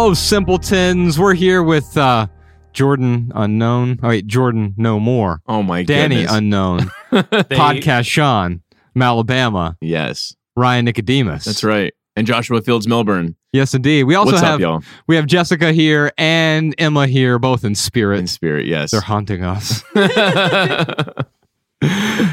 [0.00, 1.18] Hello, simpletons.
[1.18, 2.26] We're here with uh,
[2.72, 4.00] Jordan Unknown.
[4.02, 5.42] Oh, wait, Jordan No More.
[5.46, 6.32] Oh my Danny goodness.
[6.32, 6.90] Unknown.
[7.12, 8.62] Podcast Sean.
[8.96, 9.76] Malabama.
[9.82, 11.44] yes, Ryan Nicodemus.
[11.44, 11.92] that's right.
[12.16, 13.34] And Joshua Fields Millburn.
[13.52, 14.04] Yes, indeed.
[14.04, 14.82] We also What's have up, y'all?
[15.06, 18.20] we have Jessica here and Emma here, both in spirit.
[18.20, 18.92] In spirit, yes.
[18.92, 19.82] They're haunting us.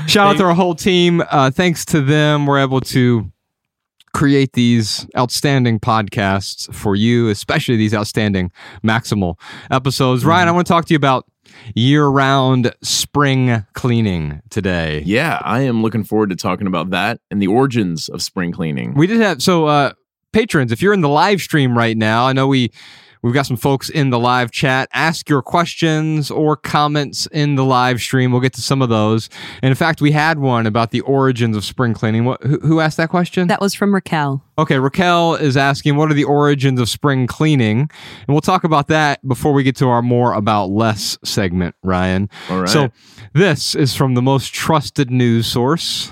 [0.08, 1.22] Shout out to our whole team.
[1.30, 3.30] Uh, thanks to them, we're able to
[4.18, 8.52] create these outstanding podcasts for you, especially these outstanding
[8.84, 10.26] Maximal episodes.
[10.26, 11.30] Ryan, I want to talk to you about
[11.76, 15.04] year round spring cleaning today.
[15.06, 18.96] yeah, I am looking forward to talking about that and the origins of spring cleaning.
[18.96, 19.94] We did have so uh
[20.34, 22.72] patrons, if you're in the live stream right now, I know we
[23.22, 24.90] we've got some folks in the live chat.
[24.94, 28.32] Ask your questions or comments in the live stream.
[28.32, 29.30] We'll get to some of those.
[29.62, 32.26] And in fact, we had one about the origins of spring cleaning.
[32.26, 33.48] What who, who asked that question?
[33.48, 34.44] That was from Raquel.
[34.60, 37.80] Okay, Raquel is asking what are the origins of spring cleaning?
[37.80, 42.30] And we'll talk about that before we get to our more about less segment, Ryan.
[42.50, 42.70] All right.
[42.70, 42.90] So
[43.34, 46.12] this is from the most trusted news source,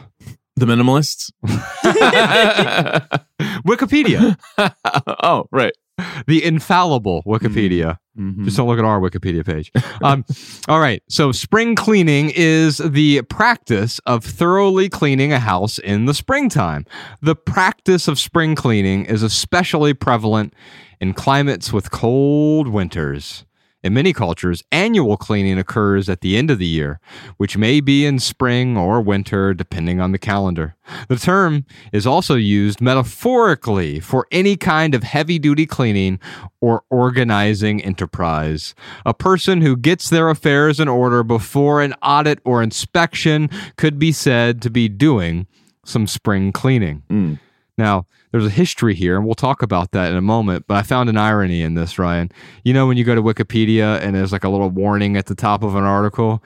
[0.55, 1.31] the minimalists.
[3.65, 4.37] Wikipedia,
[5.23, 5.73] oh, right.
[6.27, 7.97] the infallible Wikipedia.
[8.17, 8.45] Mhm.
[8.45, 9.71] Just don't look at our Wikipedia page.
[10.01, 10.23] Um,
[10.67, 11.03] all right.
[11.09, 16.85] So, spring cleaning is the practice of thoroughly cleaning a house in the springtime.
[17.21, 20.53] The practice of spring cleaning is especially prevalent
[21.01, 23.45] in climates with cold winters.
[23.85, 26.99] In many cultures, annual cleaning occurs at the end of the year,
[27.37, 30.75] which may be in spring or winter, depending on the calendar.
[31.07, 36.19] The term is also used metaphorically for any kind of heavy duty cleaning
[36.61, 38.73] or organizing enterprise.
[39.05, 44.11] A person who gets their affairs in order before an audit or inspection could be
[44.11, 45.45] said to be doing
[45.85, 47.03] some spring cleaning.
[47.11, 47.39] Mm.
[47.77, 50.81] Now, there's a history here, and we'll talk about that in a moment, but I
[50.83, 52.31] found an irony in this, Ryan.
[52.63, 55.35] You know, when you go to Wikipedia and there's like a little warning at the
[55.35, 56.41] top of an article,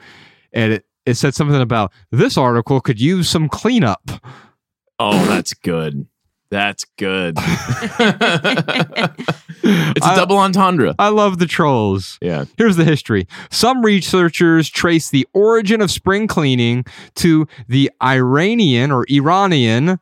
[0.52, 4.10] and it, it said something about this article could use some cleanup.
[4.98, 6.06] Oh, that's good.
[6.50, 7.36] That's good.
[9.62, 10.94] it's a double entendre.
[10.98, 12.18] I love the trolls.
[12.20, 12.46] Yeah.
[12.58, 13.28] Here's the history.
[13.50, 16.84] Some researchers trace the origin of spring cleaning
[17.16, 20.00] to the Iranian or Iranian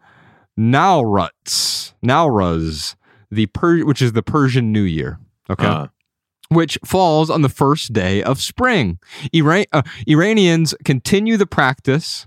[0.58, 2.94] Nowruz, Nowruz,
[3.30, 5.18] the per- which is the Persian New Year.
[5.50, 5.66] Okay.
[5.66, 5.86] Uh,
[6.50, 8.98] which falls on the first day of spring.
[9.34, 12.26] Iran- uh, Iranians continue the practice,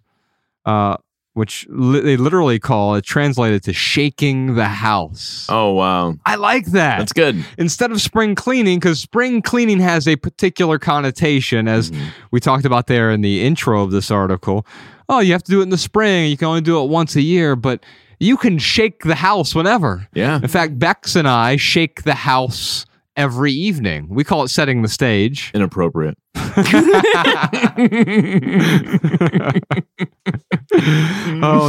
[0.66, 0.97] uh,
[1.34, 5.48] which li- they literally call it translated to shaking the house.
[5.50, 6.16] oh, wow.
[6.25, 7.44] I like that That's good.
[7.58, 12.08] instead of spring cleaning, because spring cleaning has a particular connotation, as Mhm.
[12.31, 14.66] we talked about there in the intro of this article.
[15.09, 16.30] Oh, you have to do it in the spring.
[16.30, 17.84] You can only do it once a year, but
[18.21, 20.07] you can shake the house whenever.
[20.13, 20.35] Yeah.
[20.35, 22.85] In fact, Bex and I shake the house
[23.17, 24.07] every evening.
[24.09, 25.51] We call it setting the stage.
[25.53, 26.17] Inappropriate.
[26.35, 26.51] oh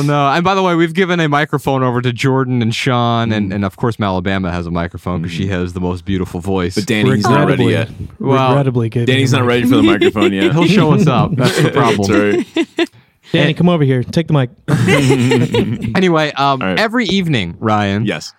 [0.05, 0.29] no!
[0.29, 3.55] And by the way, we've given a microphone over to Jordan and Sean, and, mm.
[3.57, 5.51] and of course, Malabama has a microphone because she mm.
[5.51, 6.77] has the most beautiful voice.
[6.77, 7.91] But Danny's not ready yet.
[8.19, 10.53] Well, regrettably gave Danny's not ready for the microphone yet.
[10.53, 11.33] He'll show us up.
[11.35, 12.09] That's the problem.
[12.09, 12.89] That's right.
[13.33, 14.03] Danny, come over here.
[14.03, 14.51] Take the mic.
[15.97, 16.79] Anyway, um, All right.
[16.79, 18.33] every evening, Ryan, Yes.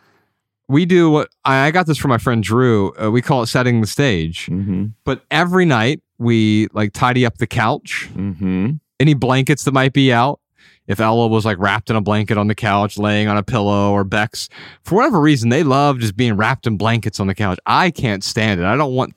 [0.68, 2.94] we do what I, I got this from my friend Drew.
[3.02, 4.48] Uh, we call it setting the stage.
[4.48, 4.86] Mm-hmm.
[5.04, 8.72] But every night we like tidy up the couch, Mm-hmm.
[9.00, 10.40] any blankets that might be out.
[10.86, 13.92] If Ella was like wrapped in a blanket on the couch, laying on a pillow,
[13.94, 14.50] or Bex,
[14.84, 17.58] for whatever reason, they love just being wrapped in blankets on the couch.
[17.66, 18.66] I can't stand it.
[18.66, 19.16] I don't want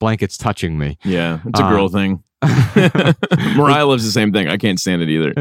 [0.00, 0.98] blankets touching me.
[1.04, 1.38] Yeah.
[1.46, 2.24] It's a Uh, girl thing.
[3.56, 4.48] Mariah loves the same thing.
[4.48, 5.32] I can't stand it either.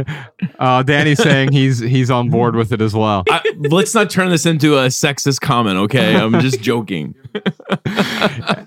[0.59, 3.23] Uh, Danny's saying he's he's on board with it as well.
[3.29, 6.15] I, let's not turn this into a sexist comment, okay?
[6.15, 7.15] I'm just joking.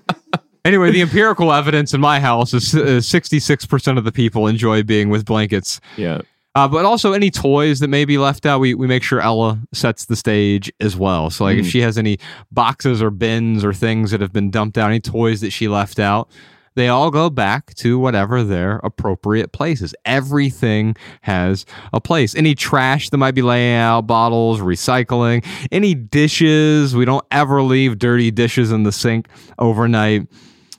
[0.65, 5.07] Anyway, the empirical evidence in my house is sixty-six percent of the people enjoy being
[5.09, 5.79] with blankets.
[5.95, 6.19] Yeah.
[6.55, 9.61] Uh, but also any toys that may be left out, we, we make sure Ella
[9.73, 11.29] sets the stage as well.
[11.29, 11.69] So like if Mm.
[11.69, 12.17] she has any
[12.51, 15.99] boxes or bins or things that have been dumped out, any toys that she left
[15.99, 16.29] out,
[16.77, 19.95] they all go back to whatever their appropriate places.
[20.05, 22.35] Everything has a place.
[22.35, 26.95] Any trash that might be laying out, bottles, recycling, any dishes.
[26.95, 29.27] We don't ever leave dirty dishes in the sink
[29.57, 30.27] overnight.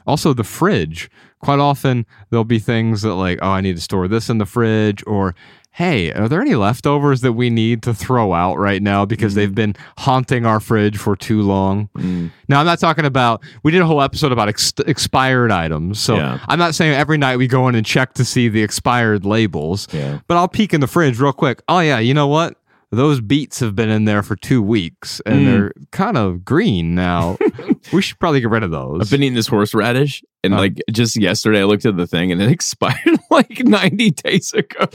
[0.06, 1.10] Also, the fridge.
[1.40, 4.46] Quite often, there'll be things that, like, oh, I need to store this in the
[4.46, 5.34] fridge, or
[5.70, 9.54] hey, are there any leftovers that we need to throw out right now because they've
[9.54, 11.88] been haunting our fridge for too long?
[11.96, 12.32] Mm.
[12.48, 16.00] Now, I'm not talking about, we did a whole episode about ex- expired items.
[16.00, 16.40] So Yeah.
[16.48, 19.86] I'm not saying every night we go in and check to see the expired labels,
[19.92, 20.18] Yeah.
[20.26, 21.62] but I'll peek in the fridge real quick.
[21.68, 22.56] Oh, yeah, you know what?
[22.90, 25.44] Those beets have been in there for two weeks and Mm.
[25.44, 27.36] they're kind of green now.
[27.92, 29.00] we should probably get rid of those.
[29.02, 30.58] I've been eating this horseradish, and Uh.
[30.58, 34.86] like just yesterday, I looked at the thing, and it expired like 90 days ago.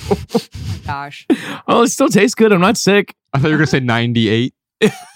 [0.86, 1.28] Gosh.
[1.68, 2.52] oh, it still tastes good.
[2.52, 3.16] I'm not sick.
[3.34, 4.54] I thought you were going to say 98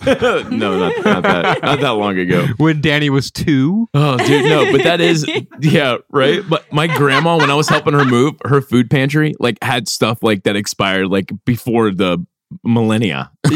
[0.06, 1.62] no, not, not that.
[1.62, 2.47] Not that long ago.
[2.56, 3.89] when Danny was two.
[3.94, 5.29] Oh, dude, no, but that is,
[5.59, 6.41] yeah, right.
[6.47, 10.24] But my grandma, when I was helping her move, her food pantry like had stuff
[10.24, 12.25] like that expired like before the
[12.63, 13.31] millennia.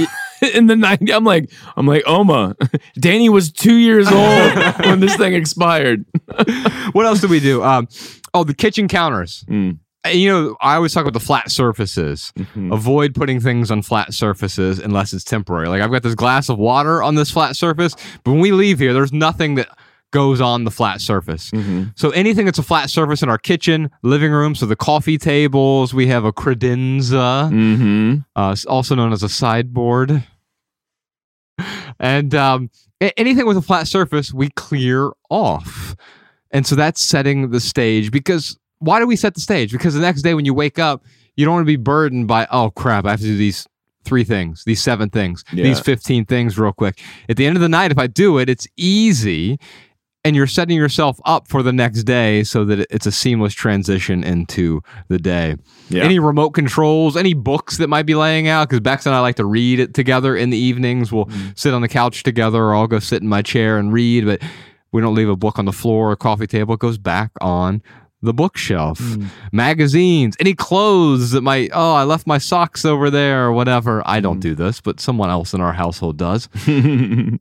[0.55, 2.55] In the 90s, I'm like, I'm like, Oma,
[2.99, 4.55] Danny was two years old
[4.85, 6.03] when this thing expired.
[6.93, 7.63] What else did we do?
[7.63, 7.87] Um,
[8.33, 9.45] oh, the kitchen counters.
[9.47, 9.77] Mm.
[10.11, 12.33] You know, I always talk about the flat surfaces.
[12.35, 12.73] Mhm.
[12.73, 15.67] Avoid putting things on flat surfaces unless it's temporary.
[15.67, 18.79] Like I've got this glass of water on this flat surface, but when we leave
[18.79, 19.69] here, there's nothing that
[20.11, 21.51] goes on the flat surface.
[21.51, 21.93] Mhm.
[21.97, 25.93] So anything that's a flat surface in our kitchen, living room, so the coffee tables,
[25.93, 28.25] we have a credenza, Mhm.
[28.35, 30.23] uh, also known as a sideboard.
[31.99, 32.69] And um,
[33.17, 35.95] anything with a flat surface, we clear off.
[36.51, 39.71] And so that's setting the stage because why do we set the stage?
[39.71, 41.05] Because the next day when you wake up,
[41.35, 43.67] you don't want to be burdened by, oh crap, I have to do these
[44.03, 46.99] three things, these seven things, these 15 things real quick.
[47.29, 49.59] At the end of the night, if I do it, it's easy
[50.23, 54.23] and you're setting yourself up for the next day so that it's a seamless transition
[54.23, 55.55] into the day.
[55.89, 56.03] Yeah.
[56.03, 58.69] Any remote controls, any books that might be laying out?
[58.69, 61.11] Because Bex and I like to read it together in the evenings.
[61.11, 61.49] We'll mm-hmm.
[61.55, 64.41] sit on the couch together, or I'll go sit in my chair and read, but
[64.91, 66.75] we don't leave a book on the floor or coffee table.
[66.75, 67.81] It goes back on
[68.21, 68.99] the bookshelf.
[68.99, 69.25] Hmm.
[69.51, 74.03] Magazines, any clothes that might, oh, I left my socks over there or whatever.
[74.05, 74.41] I don't hmm.
[74.41, 76.49] do this, but someone else in our household does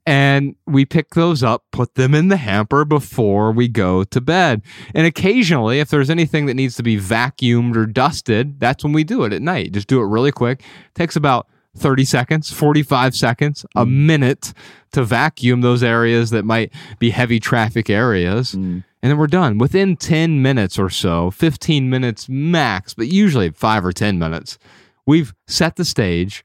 [0.06, 4.62] and we pick those up, put them in the hamper before we go to bed.
[4.94, 9.04] And occasionally, if there's anything that needs to be vacuumed or dusted, that's when we
[9.04, 9.72] do it at night.
[9.72, 10.62] Just do it really quick.
[10.94, 14.52] takes about 30 seconds, 45 seconds, a minute
[14.92, 18.52] to vacuum those areas that might be heavy traffic areas.
[18.54, 18.84] Mm.
[19.02, 23.84] And then we're done within 10 minutes or so, 15 minutes max, but usually five
[23.84, 24.58] or 10 minutes.
[25.06, 26.44] We've set the stage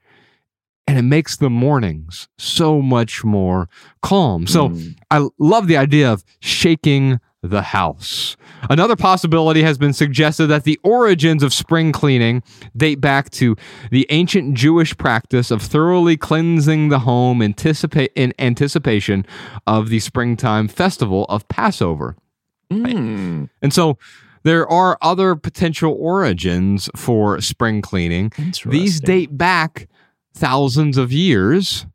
[0.87, 3.67] and it makes the mornings so much more
[4.03, 4.45] calm.
[4.47, 4.95] So Mm.
[5.09, 7.19] I love the idea of shaking
[7.49, 8.35] the house.
[8.69, 12.43] Another possibility has been suggested that the origins of spring cleaning
[12.75, 13.55] date back to
[13.91, 19.25] the ancient Jewish practice of thoroughly cleansing the home anticipa- in anticipation
[19.67, 22.15] of the springtime festival of Passover.
[22.71, 23.49] Mm.
[23.61, 23.97] And so
[24.43, 28.31] there are other potential origins for spring cleaning.
[28.65, 29.87] These date back
[30.33, 31.85] thousands of years.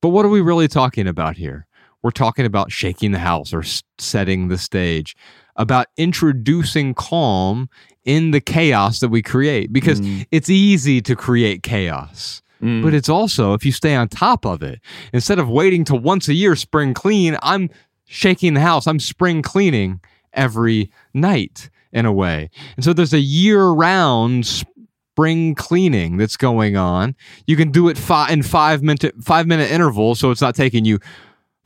[0.00, 1.66] But what are we really talking about here?
[2.08, 3.62] We're talking about shaking the house or
[3.98, 5.14] setting the stage,
[5.56, 7.68] about introducing calm
[8.06, 10.24] in the chaos that we create because Mm.
[10.30, 12.40] it's easy to create chaos.
[12.62, 12.82] Mm.
[12.82, 14.80] But it's also, if you stay on top of it,
[15.12, 17.68] instead of waiting to once a year spring clean, I'm
[18.06, 18.86] shaking the house.
[18.86, 20.00] I'm spring cleaning
[20.32, 22.48] every night in a way.
[22.76, 27.14] And so there's a year round spring cleaning that's going on.
[27.46, 30.18] You can do it fi- in five minute, five minute intervals.
[30.20, 31.00] So it's not taking you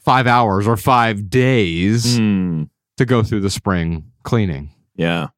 [0.04, 2.68] five hours or five days Mm.
[2.96, 4.70] to go through the spring cleaning.
[4.96, 5.28] Yeah.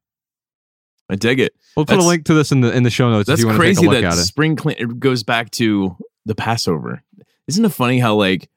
[1.09, 1.53] I dig it.
[1.75, 3.47] We'll put a link to this in the in the show notes if That's you
[3.47, 4.25] want to take a crazy look that at it.
[4.25, 7.03] spring clean it goes back to the Passover.
[7.47, 8.49] Isn't it funny how like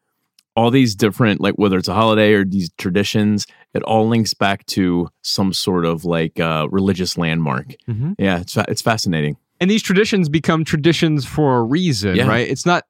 [0.56, 4.64] all these different like whether it's a holiday or these traditions, it all links back
[4.66, 7.75] to some sort of like uh, religious landmark.
[7.88, 8.14] Mhm.
[8.18, 9.37] Yeah, it's it's fascinating.
[9.61, 12.28] and these traditions become traditions for a reason, Yeah.
[12.28, 12.49] right?
[12.49, 12.85] It's not,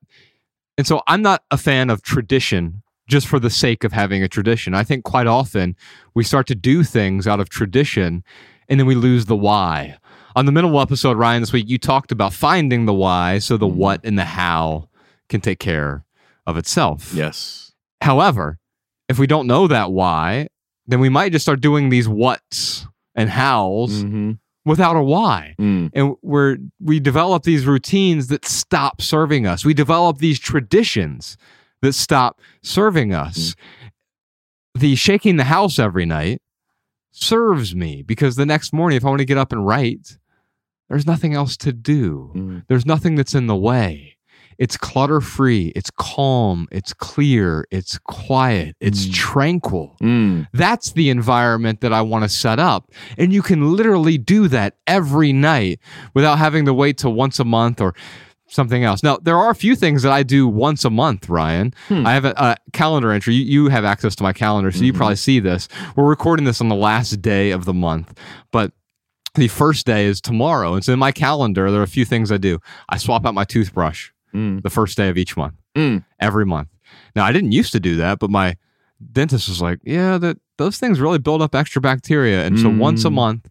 [0.77, 4.29] and so I'm not a fan of tradition just for the sake of having a
[4.29, 4.75] tradition.
[4.75, 5.75] I think quite often
[6.15, 8.23] we start to do things out of tradition
[8.69, 9.97] and then we lose the why.
[10.37, 13.67] On the minimal episode, Ryan, this week, you talked about finding the why so the
[13.67, 13.73] Mhm.
[13.75, 14.89] what and the how
[15.29, 16.05] can take care
[16.47, 17.13] of itself.
[17.15, 17.73] Yes.
[18.03, 18.59] However,
[19.09, 20.49] if we don't know that why,
[20.87, 24.33] then we might just start doing these whats and hows Mm-hmm.
[24.65, 25.91] without a why Mm.
[25.95, 31.37] and we're we develop these routines that stop serving us we develop these traditions
[31.83, 33.55] that stop serving us.
[34.75, 36.41] The shaking the house every night
[37.11, 40.19] serves me because the next morning if i want to get up and write
[40.89, 42.33] there's nothing else to do.
[42.35, 42.65] Mm.
[42.69, 44.17] there's nothing that's in the way.
[44.57, 45.69] It's clutter free.
[45.77, 46.67] It's calm.
[46.73, 47.67] It's clear.
[47.71, 48.75] It's quiet.
[48.81, 49.13] It's Mm.
[49.13, 49.97] tranquil.
[50.03, 50.47] Mm.
[50.55, 52.91] that's the environment that I want to set up.
[53.19, 55.79] And you can literally do that every night
[56.15, 57.95] without having to wait till once a month or
[58.49, 59.03] something else.
[59.03, 61.75] Now, there are a few things that I do once a month, Ryan.
[61.89, 62.07] Hmm.
[62.07, 63.35] I have a, a calendar entry.
[63.35, 64.97] You, you have access to my calendar, so you Mhm.
[64.97, 65.69] probably see this.
[65.97, 68.19] We're recording this on the last day of the month,
[68.51, 68.73] but
[69.35, 70.75] the first day is tomorrow.
[70.75, 72.59] And so in my calendar, there are a few things I do.
[72.89, 74.63] I swap out my toothbrush Mm.
[74.63, 76.05] the first day of each month, Mm.
[76.21, 76.69] every month.
[77.17, 78.57] Now, I didn't used to do that, but my
[79.13, 82.45] dentist was like, yeah, that those things really build up extra bacteria.
[82.45, 83.15] And so once a Mm.
[83.15, 83.49] month,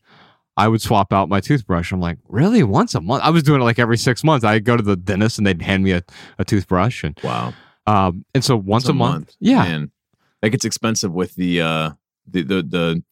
[0.58, 1.92] I would swap out my toothbrush.
[1.92, 2.64] I'm like, really?
[2.64, 3.24] Once a month?
[3.24, 4.44] I was doing it like every six months.
[4.44, 6.04] I'd go to the dentist and they'd hand me a,
[6.40, 7.04] a toothbrush.
[7.04, 7.54] And Wow.
[7.86, 9.64] um, and so once a, month, yeah.
[9.64, 9.92] Man,
[10.42, 11.92] that gets expensive with the uh
[12.28, 13.04] the the, the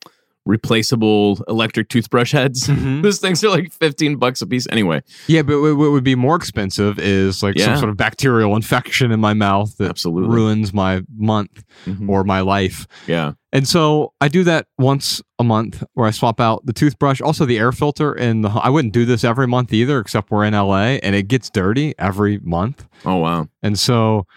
[0.46, 2.68] replaceable electric toothbrush heads.
[2.76, 3.04] Mhm.
[3.04, 4.68] Those things are like 15 bucks a piece.
[4.70, 9.12] Anyway, Yeah, but what would be more expensive is like some sort of bacterial infection
[9.12, 10.30] in my mouth that Absolutely.
[10.36, 12.10] ruins my month Mhm.
[12.10, 12.86] or my life.
[13.08, 13.34] yeah.
[13.54, 17.46] And so I do that once a month where I swap out the toothbrush, also
[17.46, 18.12] the air filter.
[18.12, 21.30] And the, I wouldn't do this every month either, except we're in LA and it
[21.30, 22.86] gets dirty every month.
[23.06, 23.48] Oh wow.
[23.64, 24.28] And so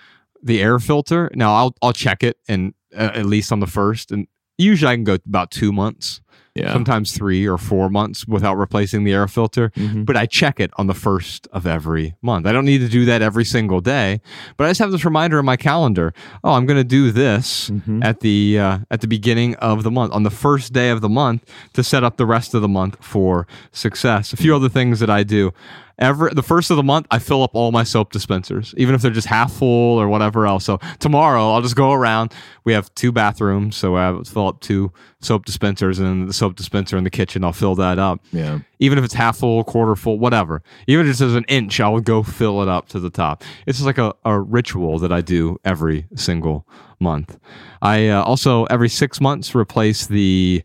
[0.40, 4.12] the air filter, now I'll, I'll check it and uh, at least on the first.
[4.12, 6.20] And usually I can go about two months,
[6.54, 6.72] Yeah.
[6.72, 10.04] sometimes three or four months without replacing the air filter Mhm.
[10.04, 12.46] but I check it on the first of every month.
[12.46, 14.20] I don't need to do that every single day,
[14.56, 16.12] but I just have this reminder in my calendar.
[16.42, 18.04] Oh, I'm going to do this Mhm.
[18.04, 21.08] at the uh, at the beginning of the month, on the first day of the
[21.08, 24.32] month, to set up the rest of the month for success.
[24.32, 25.52] A few other things that I do.
[25.98, 29.02] Every the first of the month, I fill up all my soap dispensers, even if
[29.02, 30.64] they're just half full or whatever else.
[30.64, 32.32] So tomorrow, I'll just go around.
[32.64, 36.96] We have two bathrooms, so I fill up two soap dispensers, and the soap dispenser
[36.96, 38.60] in the kitchen, I'll fill that up Yeah.
[38.78, 40.62] even if it's half full, quarter full, whatever.
[40.86, 43.42] Even if it says an inch, I will go fill it up to the top.
[43.66, 46.64] It's just like a, a ritual that I do every single
[47.00, 47.36] month.
[47.82, 50.62] I uh, also every six months replace the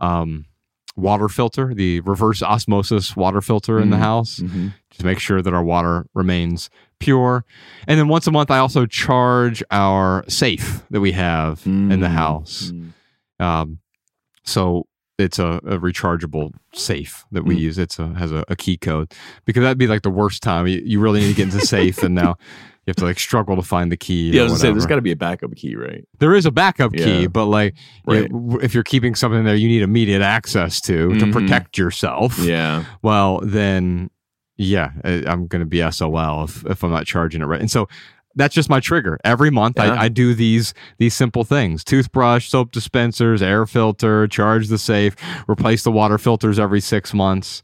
[0.00, 0.46] um,
[0.96, 4.00] water filter, the reverse osmosis water filter in the Mhm.
[4.00, 4.72] house Mhm.
[4.98, 6.70] to make sure that our water remains
[7.00, 7.44] pure.
[7.88, 12.06] And then once a month, I also charge our safe that we have in the
[12.06, 12.10] Mm.
[12.12, 12.72] house.
[13.40, 13.78] Um,
[14.44, 14.86] so
[15.18, 17.60] it's a, a rechargeable safe that we Mm.
[17.60, 17.78] use.
[17.78, 19.12] It's a has a, a key code
[19.44, 20.66] because that'd be like the worst time.
[20.66, 22.36] You, you really need to get into safe, and now
[22.86, 24.30] you have to like struggle to find the key.
[24.30, 26.04] Yeah, I was gonna say there's got to be a backup key, right?
[26.18, 27.74] there is a backup key, but like
[28.06, 28.30] Right.
[28.62, 31.32] if you're keeping something there, you need immediate access to to Mhm.
[31.32, 32.38] protect yourself.
[32.38, 32.84] Yeah.
[33.02, 34.10] Well, then
[34.56, 37.60] yeah, I'm going to be SOL if, if I'm not charging it right.
[37.60, 37.88] And so
[38.36, 39.18] that's just my trigger.
[39.24, 39.94] Every month Yeah.
[39.94, 41.82] I, I do these these simple things.
[41.84, 45.16] Toothbrush, soap dispensers, air filter, charge the safe,
[45.48, 47.62] replace the water filters every six months,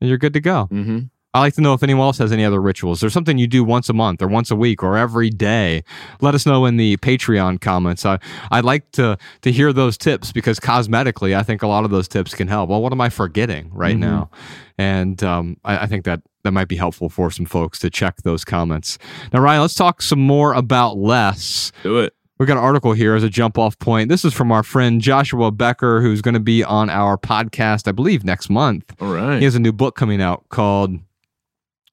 [0.00, 0.68] and you're good to go.
[0.72, 0.98] Mm-hmm.
[1.34, 3.00] I like to know if anyone else has any other rituals.
[3.00, 5.82] There's something you do once a month or once a week or every day.
[6.20, 8.04] Let us know in the Patreon comments.
[8.04, 8.18] I,
[8.50, 12.06] I'd like to to hear those tips because cosmetically, I think a lot of those
[12.06, 12.68] tips can help.
[12.68, 14.00] Well, what am I forgetting right Mhm.
[14.00, 14.30] now?
[14.76, 18.16] And um, I, I think that that might be helpful for some folks to check
[18.24, 18.98] those comments.
[19.32, 21.72] Now, Ryan, let's talk some more about less.
[21.82, 22.14] Do it.
[22.38, 24.08] We've got an article here as a jump off point.
[24.08, 27.92] This is from our friend Joshua Becker, who's going to be on our podcast, I
[27.92, 28.92] believe, next month.
[29.00, 29.38] All right.
[29.38, 30.98] He has a new book coming out called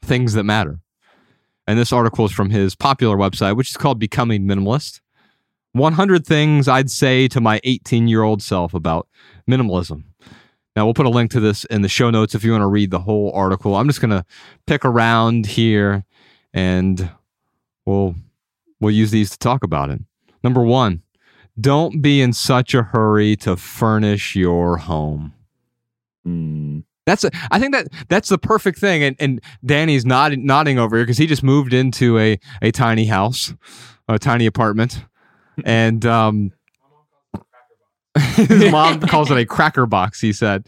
[0.02, 0.80] Things That Matter.
[1.68, 5.02] And this article is from his popular website, which is called Becoming Minimalist
[5.74, 9.08] 100 Things I'd Say to My 18 Year Old Self About
[9.50, 10.04] Minimalism.
[10.76, 12.68] Now, we'll put a link to this in the show notes if you want to
[12.68, 13.76] read the whole article.
[13.76, 14.26] I'm just going to
[14.66, 16.06] pick around here
[16.54, 17.10] and
[17.86, 18.16] we'll,
[18.80, 20.00] we'll use these to talk about it.
[20.44, 21.04] Number one,
[21.60, 25.34] don't be in such a hurry to furnish your home.
[26.26, 26.84] Mm.
[27.10, 30.96] That's a, I think that that's the perfect thing, and and Danny's nodding nodding over
[30.96, 33.52] here because he just moved into a a tiny house,
[34.08, 35.04] a tiny apartment,
[35.66, 36.52] and um,
[38.36, 40.22] his mom calls it a cracker box.
[40.22, 40.66] He said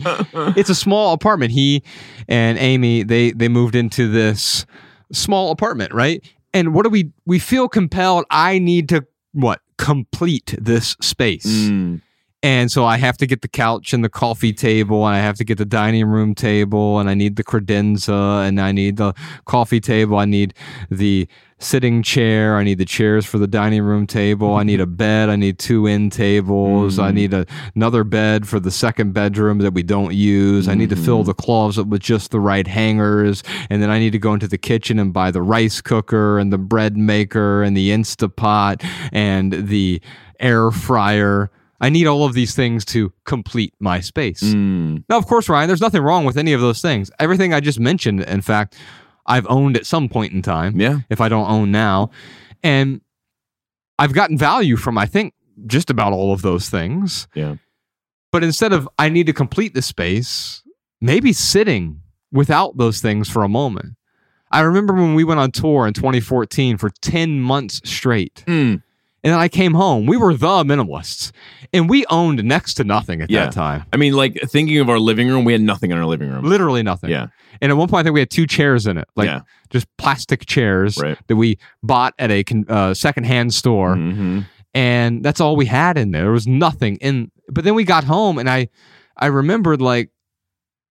[0.57, 1.51] it's a small apartment.
[1.51, 1.83] He
[2.27, 4.65] and Amy they they moved into this
[5.11, 6.27] small apartment, right?
[6.55, 8.25] And what do we we feel compelled?
[8.31, 11.45] I need to what complete this space.
[11.45, 12.01] Mm.
[12.43, 15.37] And so I have to get the couch and the coffee table, and I have
[15.37, 19.13] to get the dining room table, and I need the credenza, and I need the
[19.45, 20.17] coffee table.
[20.17, 20.55] I need
[20.89, 21.27] the
[21.59, 22.57] sitting chair.
[22.57, 24.55] I need the chairs for the dining room table.
[24.55, 25.29] I need a bed.
[25.29, 26.97] I need two end tables.
[26.97, 27.13] I Mm.
[27.13, 27.45] need a,
[27.75, 30.67] another bed for the second bedroom that we don't use.
[30.67, 31.27] I need to fill Mhm.
[31.27, 33.43] the closet with just the right hangers.
[33.69, 36.51] And then I need to go into the kitchen and buy the rice cooker and
[36.51, 40.01] the bread maker and the Instapot and the
[40.39, 41.51] air fryer.
[41.81, 44.41] I need all of these things to complete my space.
[44.43, 45.03] Mm.
[45.09, 47.09] Now, of course, Ryan, there's nothing wrong with any of those things.
[47.19, 48.77] Everything I just mentioned, in fact,
[49.25, 50.99] I've owned at some point in time, Yeah.
[51.09, 52.11] if I don't own now.
[52.63, 53.01] And
[53.97, 55.33] I've gotten value from, I think,
[55.67, 57.27] just about all of those things.
[57.35, 57.55] Yeah.
[58.31, 60.63] But instead of, I need to complete the space,
[61.01, 63.95] maybe sitting without those things for a moment.
[64.51, 68.83] I remember when we went on tour in 2014 for 10 months straight Mm.
[69.23, 70.07] And then I came home.
[70.07, 71.31] We were the minimalists,
[71.71, 73.45] and we owned next to nothing at Yeah.
[73.45, 73.85] that time.
[73.93, 76.43] I mean, like thinking of our living room, we had nothing in our living room.
[76.43, 77.11] Literally nothing.
[77.11, 77.27] Yeah.
[77.61, 79.41] And at one point, I think we had two chairs in it, like Yeah.
[79.69, 81.19] just plastic chairs Right.
[81.27, 84.39] that we bought at a uh, secondhand store, hmm
[84.73, 86.21] and that's all we had in there.
[86.23, 87.29] There was nothing in.
[87.49, 88.69] But then we got home, and I,
[89.17, 90.11] I remembered like,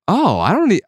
[0.07, 0.83] oh, I don't need.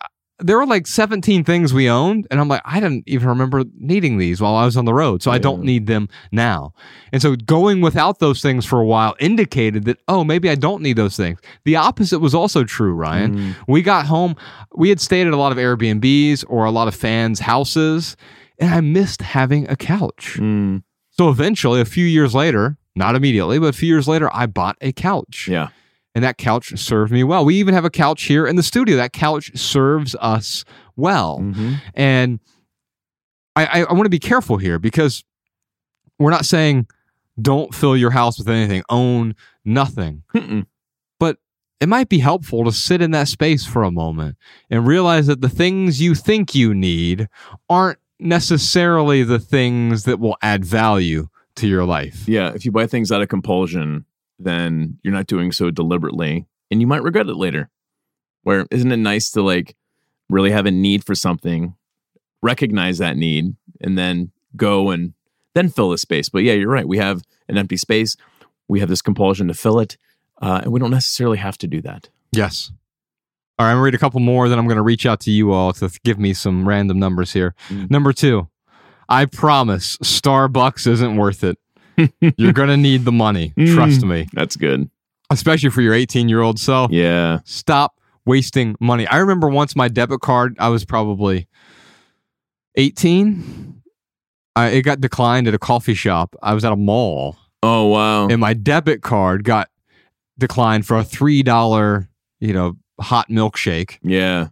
[0.44, 4.18] There were like 17 things we owned, and I'm like, I didn't even remember needing
[4.18, 6.74] these while I was on the road, so I don't need them now.
[7.12, 10.82] And so going without those things for a while indicated that, oh, maybe I don't
[10.82, 11.38] need those things.
[11.64, 13.36] The opposite was also true, Ryan.
[13.36, 13.54] Mm.
[13.68, 14.36] We got home,
[14.74, 18.16] we had stayed at a lot of Airbnbs or a lot of fans' houses,
[18.58, 20.38] and I missed having a couch.
[20.38, 20.82] Mm.
[21.10, 24.76] So eventually, a few years later, not immediately, but a few years later, I bought
[24.80, 25.48] a couch.
[25.48, 25.68] Yeah.
[26.14, 27.44] And that couch served me well.
[27.44, 28.96] We even have a couch here in the studio.
[28.96, 30.64] That couch serves us
[30.96, 31.38] well.
[31.40, 31.80] Mhm.
[31.94, 32.40] And
[33.56, 35.24] I, I, I want to be careful here because
[36.18, 36.86] we're not saying
[37.40, 40.22] don't fill your house with anything, own nothing.
[40.34, 40.66] Mm-mm.
[41.18, 41.38] But
[41.80, 44.36] it might be helpful to sit in that space for a moment
[44.70, 47.28] and realize that the things you think you need
[47.70, 52.28] aren't necessarily the things that will add value to your life.
[52.28, 52.52] Yeah.
[52.54, 54.04] If you buy things out of compulsion,
[54.44, 57.70] then you're not doing so deliberately and you might regret it later.
[58.42, 59.76] Where isn't it nice to like
[60.28, 61.74] really have a need for something,
[62.42, 65.14] recognize that need, and then go and
[65.54, 66.28] then fill the space?
[66.28, 66.88] But yeah, you're right.
[66.88, 68.16] We have an empty space.
[68.68, 69.96] We have this compulsion to fill it.
[70.40, 72.08] Uh, and we don't necessarily have to do that.
[72.32, 72.72] Yes.
[73.58, 75.52] All right, I'm gonna read a couple more, then I'm gonna reach out to you
[75.52, 77.54] all to give me some random numbers here.
[77.68, 77.90] Mm.
[77.90, 78.48] Number two,
[79.08, 81.58] I promise Starbucks isn't worth it.
[82.36, 83.52] You're gonna need the money.
[83.58, 83.74] Mm.
[83.74, 84.26] Trust me.
[84.32, 84.88] That's good.
[85.30, 86.90] Especially for your 18 year old self.
[86.90, 87.40] Yeah.
[87.44, 89.06] Stop wasting money.
[89.06, 91.48] I remember once my debit card, I was probably
[92.76, 93.82] 18.
[94.56, 96.36] I, it got declined at a coffee shop.
[96.42, 98.28] I was at a mall Oh, wow.
[98.28, 99.68] and my debit card got
[100.38, 102.08] declined for a $3,
[102.40, 103.98] you know, hot milkshake.
[104.02, 104.48] yeah.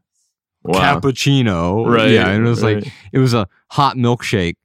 [0.62, 1.00] Wow.
[1.00, 1.87] cappuccino.
[1.90, 2.28] Right, Yeah.
[2.28, 4.57] And it was like, it was a hot milkshake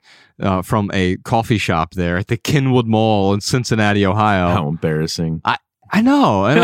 [0.41, 4.49] uh, from a coffee shop there at the Kenwood Mall in Cincinnati, Ohio.
[4.49, 5.41] How embarrassing.
[5.45, 5.57] I
[5.91, 6.45] I know.
[6.45, 6.59] And,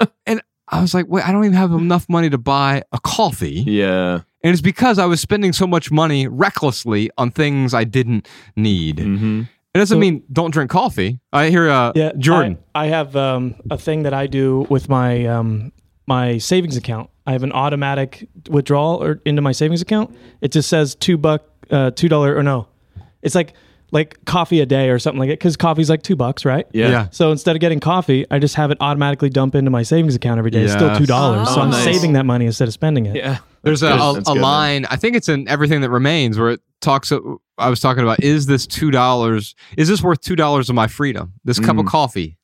[0.00, 2.98] uh, and I was like, wait, I don't even have enough money to buy a
[3.00, 3.62] coffee.
[3.66, 4.20] Yeah.
[4.42, 8.98] And it's because I was spending so much money recklessly on things I didn't need.
[9.00, 9.42] hmm
[9.74, 11.18] It doesn't So- mean don't drink coffee.
[11.32, 12.58] I hear uh, Yeah, Jordan.
[12.74, 15.72] I, I have um, a thing that I do with my um,
[16.06, 17.08] my savings account.
[17.26, 20.14] I have an automatic withdrawal or into my savings account.
[20.42, 22.68] It just says two buck, uh, two dollar or no,
[23.24, 23.54] it's like
[23.92, 26.66] like coffee a day or something like it because coffee's like two bucks, right?
[26.72, 26.88] Yeah.
[26.88, 27.08] Yeah.
[27.10, 30.38] So instead of getting coffee, I just have it automatically dump into my savings account
[30.38, 30.62] every day.
[30.62, 30.98] It's still Yes.
[30.98, 31.84] two dollars, so Oh, I'm nice.
[31.84, 33.14] saving that money instead of spending it.
[33.16, 33.38] Yeah.
[33.62, 34.10] There's a, That's good.
[34.10, 34.42] a, That's a good, man.
[34.42, 37.12] line, I think it's in Everything That Remains, where it talks.
[37.56, 39.54] I was talking about is this two dollars?
[39.76, 41.34] Is this worth two dollars of my freedom?
[41.44, 41.88] This cup of Mm.
[41.88, 42.36] coffee,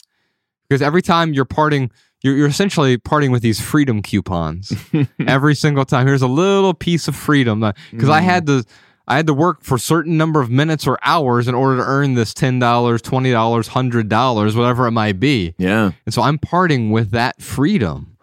[0.69, 1.91] because every time you're parting,
[2.23, 4.73] you're, you're essentially parting with these freedom coupons
[5.27, 6.07] every single time.
[6.07, 8.25] Here's a little piece of freedom because I Mm.
[8.25, 8.65] had to.
[9.09, 11.85] I had to work for a certain number of minutes or hours in order to
[11.85, 15.55] earn this ten dollars, twenty dollars, hundred dollars, whatever it might be.
[15.59, 15.93] Yeah.
[16.07, 18.17] And so I'm parting with that freedom.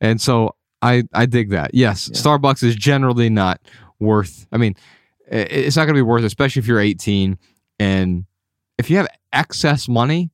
[0.00, 1.74] And so I I dig that.
[1.74, 3.60] Yes, Starbucks is generally not
[3.98, 4.46] worth.
[4.52, 4.74] I mean,
[5.26, 7.38] it's not going to be worth, it, especially if you're 18
[7.78, 8.24] and
[8.78, 10.30] if you have excess money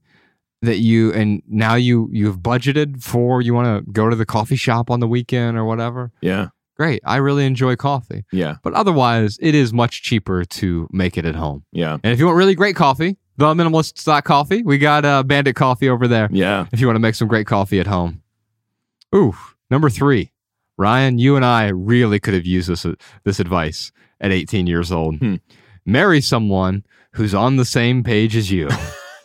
[0.62, 4.56] that you and now you you've budgeted for you want to go to the coffee
[4.56, 6.12] shop on the weekend or whatever.
[6.20, 6.48] Yeah.
[6.80, 7.02] Great.
[7.04, 8.24] I really enjoy coffee.
[8.32, 8.54] Yeah.
[8.62, 11.62] But otherwise, it is much cheaper to make it at home.
[11.72, 11.98] Yeah.
[12.02, 15.90] And if you want really great coffee, the minimalist coffee, we got uh, Bandit coffee
[15.90, 16.64] over there Yeah.
[16.72, 18.22] if you want to make some great coffee at home.
[19.14, 19.34] Ooh,
[19.70, 20.32] number three,
[20.78, 22.86] Ryan, you and I really could have used this
[23.24, 25.18] this advice at 18 years old.
[25.18, 25.34] Hmm.
[25.84, 28.70] Marry someone who's on the same page as you.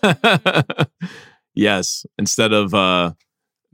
[1.54, 2.06] yes.
[2.18, 3.14] Instead of uh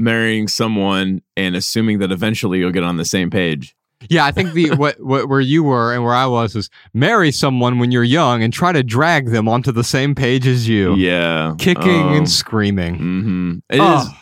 [0.02, 3.76] marrying someone and assuming that eventually you'll get on the same page.
[4.10, 7.32] yeah, I think the what, what where you were and where I was is marry
[7.32, 10.96] someone when you're young and try to drag them onto the same page as you,
[10.96, 11.54] Yeah.
[11.60, 12.96] kicking Um, and screaming.
[12.98, 13.82] hmm It is.
[13.84, 14.18] Oh,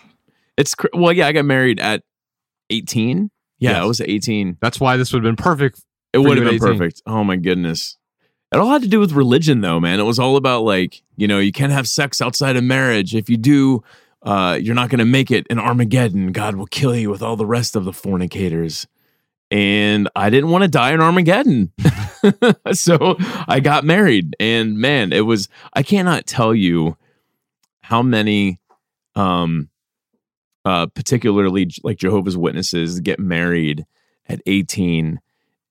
[0.57, 1.27] It's cr- well, yeah.
[1.27, 2.03] I got married at
[2.69, 3.31] eighteen.
[3.59, 3.81] Yeah, Yes.
[3.81, 4.57] I was eighteen.
[4.61, 5.81] that's why this would have been perfect.
[6.13, 6.59] It would have been 18.
[6.67, 7.01] perfect.
[7.05, 7.95] Oh my goodness.
[8.51, 9.99] It all had to do with religion, though, man.
[9.99, 13.13] It was all about like, you know, you can't have sex outside of marriage.
[13.13, 13.83] If you do,
[14.21, 16.31] uh, you're not going to make it in Armageddon.
[16.31, 18.87] God will kill you with all the rest of the fornicators.
[19.51, 21.71] And I didn't want to die in Armageddon.
[22.73, 23.15] so
[23.47, 24.35] I got married.
[24.39, 26.97] And man, it was, I cannot tell you
[27.81, 28.59] how many,
[29.15, 29.69] um,
[30.65, 33.85] uh, particularly like Jehovah's Witnesses get married
[34.27, 35.19] at 18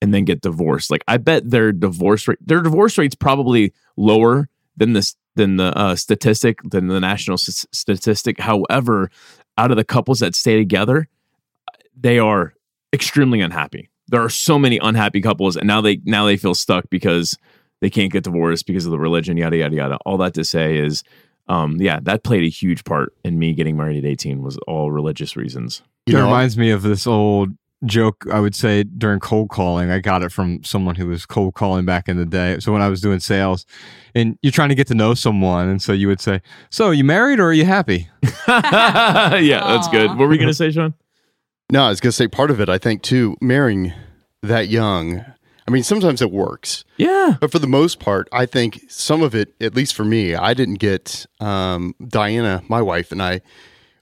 [0.00, 0.90] and then get divorced.
[0.90, 5.76] Like I bet their divorce rate, their divorce rate's probably lower than this than the
[5.78, 8.38] uh, statistic than the national s- statistic.
[8.38, 9.10] However,
[9.56, 11.08] out of the couples that stay together,
[11.98, 12.52] they are
[12.92, 13.88] extremely unhappy.
[14.08, 17.38] There are so many unhappy couples, and now they now they feel stuck because
[17.80, 19.96] they can't get divorced because of the religion, yada yada yada.
[20.04, 21.04] All that to say is,
[21.48, 24.42] um, yeah, that played a huge part in me getting married at eighteen.
[24.42, 25.82] Was all religious reasons.
[26.06, 27.50] It You know, reminds me of this old
[27.84, 29.90] joke I would say during cold calling.
[29.90, 32.58] I got it from someone who was cold calling back in the day.
[32.60, 33.66] So when I was doing sales
[34.14, 35.68] and you're trying to get to know someone.
[35.68, 38.08] And so you would say, So you married or are you happy?
[38.48, 40.10] yeah, that's good.
[40.10, 40.94] What were you gonna say, Sean?
[41.70, 43.92] No, I was going to say part of it, I think, too, marrying
[44.42, 45.22] that young.
[45.66, 49.34] I mean, sometimes it works, Yeah, but for the most part, I think some of
[49.34, 53.42] it, at least for me, I didn't get um, Diana, my wife, and I,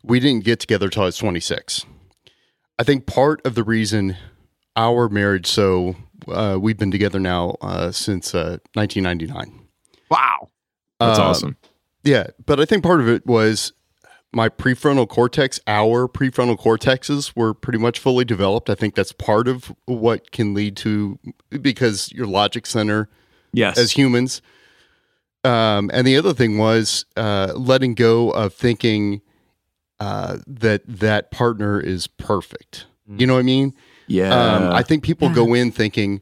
[0.04, 1.84] we didn't get together till I was 26.
[2.78, 4.16] I think part of the reason
[4.76, 5.96] our marriage, so
[6.28, 9.66] uh, we've been together now uh, since uh, 1999.
[10.10, 10.48] Wow.
[11.00, 11.56] that's Uh, awesome.
[12.04, 13.72] Yeah, but I think part of it was
[14.32, 18.68] my prefrontal cortex, our prefrontal cortexes were pretty much fully developed.
[18.68, 21.18] I think that's part of what can lead to
[21.50, 23.08] because your logic center
[23.52, 24.42] Yes, as humans.
[25.42, 29.22] Um, and the other thing was uh, letting go of thinking
[30.00, 32.86] uh, that that partner is perfect.
[33.08, 33.72] You know what I mean?
[34.08, 34.34] yeah.
[34.34, 36.20] Um, I think people go in thinking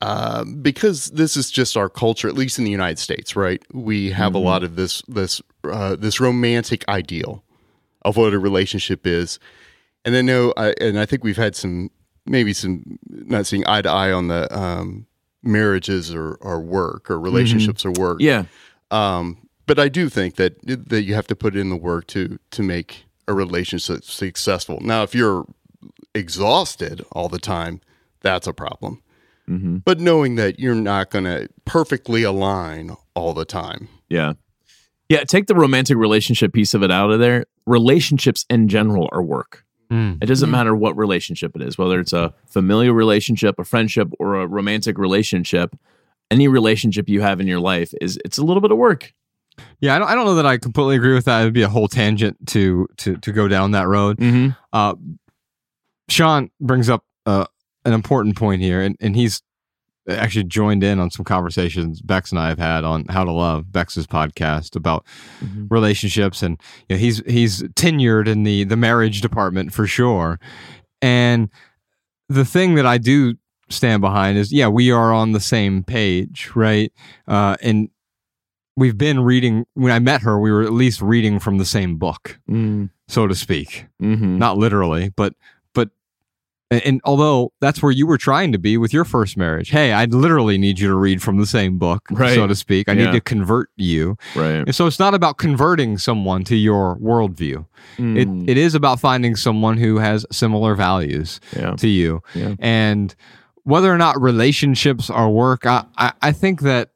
[0.00, 3.62] um, because this is just our culture, at least in the United States, right?
[3.72, 7.44] We have a lot of this this uh, this romantic ideal
[8.02, 9.38] of what a relationship is,
[10.04, 11.90] and I know, I, and I think we've had some
[12.26, 15.06] maybe some not seeing eye to eye on the um,
[15.42, 18.18] marriages or, or work or relationships or work.
[18.20, 18.44] yeah,
[18.90, 20.52] Um, but I do think that
[20.90, 24.78] that you have to put in the work to to make a relationship successful.
[24.82, 25.46] Now, if you're
[26.14, 27.80] exhausted all the time,
[28.20, 29.02] that's a problem.
[29.46, 33.88] hmm But knowing that you're not going to perfectly align all the time.
[34.08, 34.32] yeah,
[35.08, 35.24] yeah.
[35.24, 37.44] Take the romantic relationship piece of it out of there.
[37.66, 39.64] Relationships in general are work.
[39.90, 40.22] Mm.
[40.22, 40.52] It doesn't Mhm.
[40.52, 44.96] matter what relationship it is, whether it's a familial relationship, a friendship, or a romantic
[44.98, 45.76] relationship.
[46.30, 49.12] Any relationship you have in your life is it's a little bit of work.
[49.80, 51.42] Yeah, I don't, I don't know that I completely agree with that.
[51.42, 54.18] It'd be a whole tangent to to to go down that road.
[54.18, 54.50] Mm-hmm.
[54.72, 54.94] Uh,
[56.08, 57.46] Sean brings up uh,
[57.84, 59.42] an important point here, and, and he's
[60.08, 63.70] actually joined in on some conversations Bex and I have had on How to Love,
[63.70, 65.06] Bex's podcast about
[65.40, 65.68] Mhm.
[65.70, 70.40] relationships, and you know, he's he's tenured in the the marriage department for sure.
[71.00, 71.50] And
[72.28, 73.34] the thing that I do
[73.68, 76.92] stand behind is, yeah, we are on the same page, right?
[77.28, 77.88] Uh, and
[78.76, 79.66] we've been reading.
[79.74, 82.86] When I met her, we were at least reading from the same book, Mm-hmm.
[83.08, 84.38] so to speak Mm-hmm.
[84.38, 85.34] not literally, but
[85.74, 85.90] but
[86.70, 89.92] and, and although that's where you were trying to be with your first marriage, hey,
[89.92, 92.34] I literally need you to read from the same book, Right.
[92.34, 92.88] so to speak.
[92.88, 93.06] I Yeah.
[93.06, 94.16] need to convert you.
[94.34, 94.64] Right.
[94.66, 97.66] And so it's not about converting someone to your worldview.
[97.98, 98.16] Mm.
[98.46, 101.74] It it is about finding someone who has similar values yeah.
[101.76, 102.22] to you.
[102.34, 102.54] Yeah.
[102.58, 103.14] And
[103.64, 106.91] whether or not relationships are work, I, I, I think that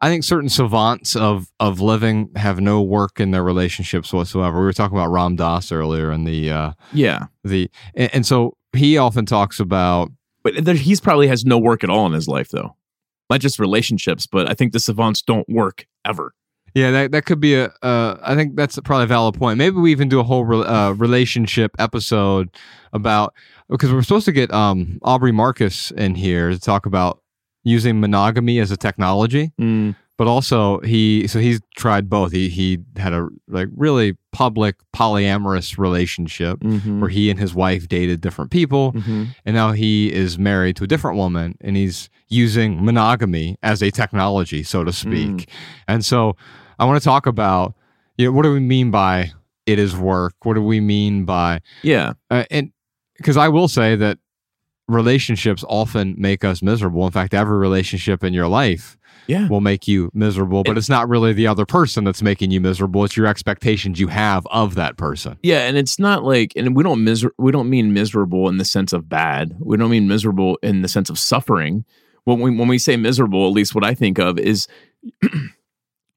[0.00, 4.58] I think certain savants of of living have no work in their relationships whatsoever.
[4.58, 7.26] We were talking about Ram Dass earlier in the uh Yeah.
[7.44, 10.10] the and, and so he often talks about
[10.42, 12.76] But there, he's probably has no work at all in his life, though.
[13.30, 16.32] Not just relationships, but I think the savants don't work ever.
[16.74, 19.56] yeah that, that could be a uh, I think that's probably a valid point.
[19.56, 22.50] Maybe we even do a whole re- uh, relationship episode
[22.92, 23.32] about
[23.70, 27.22] because we're supposed to get um Aubrey Marcus in here to talk about
[27.74, 29.50] using monogamy as a technology.
[29.60, 29.94] Mm.
[30.18, 35.76] but also he so he's tried both he he had a like really public polyamorous
[35.78, 37.00] relationship Mm-hmm.
[37.00, 39.24] where he and his wife dated different people Mm-hmm.
[39.44, 43.90] and now he is married to a different woman and he's using monogamy as a
[43.90, 45.46] technology so to speak Mm.
[45.92, 46.18] and so
[46.78, 47.74] i want to talk about
[48.18, 49.32] you know what do we mean by
[49.72, 52.14] it is work what do we mean by Yeah.
[52.30, 52.72] uh, and
[53.18, 54.18] because I will say that
[54.88, 57.04] relationships often make us miserable.
[57.06, 58.96] In fact, every relationship in your life
[59.26, 59.48] Yeah.
[59.48, 63.04] will make you miserable, but it's not really the other person that's making you miserable.
[63.04, 65.36] It's your expectations you have of that person.
[65.42, 68.64] Yeah, and it's not like, and we don't miser- we don't mean miserable in the
[68.64, 69.56] sense of bad.
[69.58, 71.84] We don't mean miserable in the sense of suffering.
[72.24, 74.68] When we when we say miserable, at least what I think of is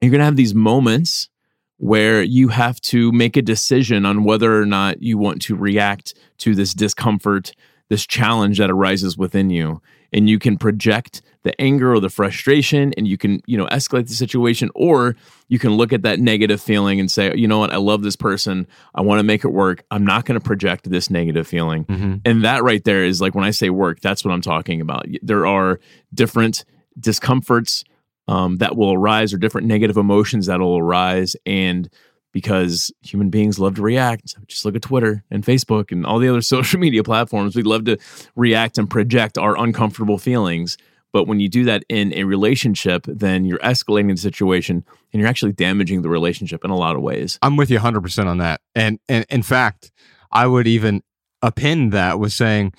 [0.01, 1.29] you're gonna have these moments
[1.77, 6.13] where you have to make a decision on whether or not you want to react
[6.38, 7.53] to this discomfort,
[7.89, 9.82] this challenge that arises within you,
[10.13, 14.08] and you can project the anger or the frustration, and you can you know escalate
[14.08, 15.15] the situation, or
[15.47, 18.15] you can look at that negative feeling and say, you know what, I love this
[18.15, 18.67] person.
[18.93, 19.84] I want to make it work.
[19.91, 21.86] I'm not going to project this negative feeling.
[21.86, 22.15] Mm-hmm.
[22.25, 25.08] And that right there is like when I say work, that's what I'm talking about.
[25.21, 25.80] There are
[26.13, 26.65] different
[26.99, 27.84] discomforts,
[28.30, 31.36] um, that will arise or different negative emotions that will arise.
[31.47, 31.89] And
[32.32, 36.30] because human beings love to react, just look at Twitter and Facebook and all the
[36.30, 37.56] other social media platforms.
[37.56, 37.98] We love to
[38.36, 40.78] react and project our uncomfortable feelings.
[41.12, 45.30] But when you do that in a relationship, then you're escalating the situation and you're
[45.30, 47.39] actually damaging the relationship in a lot of ways.
[47.42, 48.62] I'm with you 100% on that.
[48.76, 49.92] And, and in fact,
[50.32, 51.02] I would even
[51.42, 52.74] append that with saying,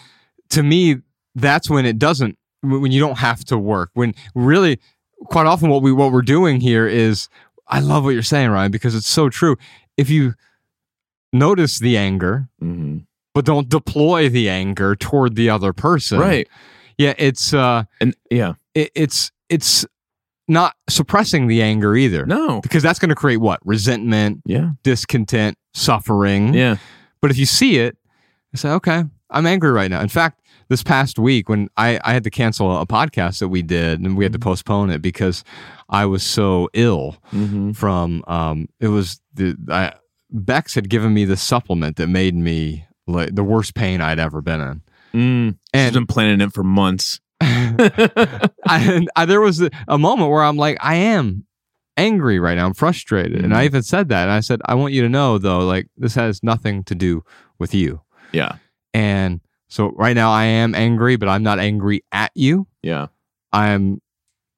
[0.51, 0.99] to me,
[1.35, 3.91] that's when it doesn't, when you don't have to work.
[3.95, 4.79] When really,
[5.25, 7.29] quite often, what we what we're doing here is,
[7.71, 9.57] I love what you're saying, Ryan, because it's so true.
[9.97, 10.35] If you
[11.33, 12.99] notice the anger, Mm-hmm.
[13.35, 16.49] but don't deploy the anger toward the other person, Right.
[16.99, 19.87] Yeah, it's uh, And yeah, it, it's it's
[20.49, 22.61] not suppressing the anger either, no.
[22.61, 24.73] because that's going to create what resentment, Yeah.
[24.83, 26.53] discontent, suffering.
[26.55, 26.77] Yeah.
[27.23, 27.97] But if you see it,
[28.53, 30.01] you say, okay, I'm angry right now.
[30.01, 33.63] In fact, this past week when I, I had to cancel a podcast that we
[33.63, 35.43] did and we had to postpone it because
[35.91, 37.73] I was so ill Mm-hmm.
[37.73, 39.93] from um it was the I,
[40.31, 44.41] Bex had given me the supplement that made me like the worst pain I'd ever
[44.41, 44.83] been in.
[45.13, 45.49] Mm.
[45.53, 47.21] She's And been planning it for months.
[47.41, 51.47] I, I, there was a, a moment where I'm like, I am
[51.97, 52.67] angry right now.
[52.67, 53.43] I'm frustrated.
[53.45, 53.65] And I Mhm.
[53.67, 54.23] even said that.
[54.25, 57.25] And I said, I want you to know though, like this has nothing to do
[57.59, 58.03] with you.
[58.33, 58.57] Yeah.
[58.95, 62.67] And so right now I am angry, but I'm not angry at you.
[62.83, 63.09] Yeah.
[63.53, 64.01] I'm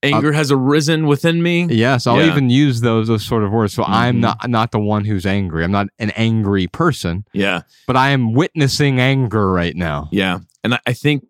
[0.02, 1.66] Anger has arisen within me.
[1.70, 2.30] yes, I'll Yeah.
[2.32, 3.72] even use those those sort of words.
[3.72, 4.20] So I'm Mhm.
[4.20, 5.62] not not the one who's angry.
[5.64, 7.62] I'm not an angry person, Yeah.
[7.86, 10.08] but I am witnessing anger right now.
[10.10, 10.40] Yeah.
[10.64, 11.24] And I, I think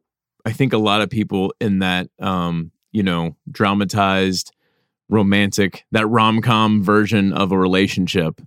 [0.46, 4.52] I think a lot of people in that um, you know, dramatized
[5.08, 8.40] romantic, that rom com version of a relationship,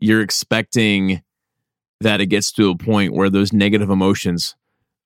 [0.00, 1.22] you're expecting
[2.00, 4.56] that it gets to a point where those negative emotions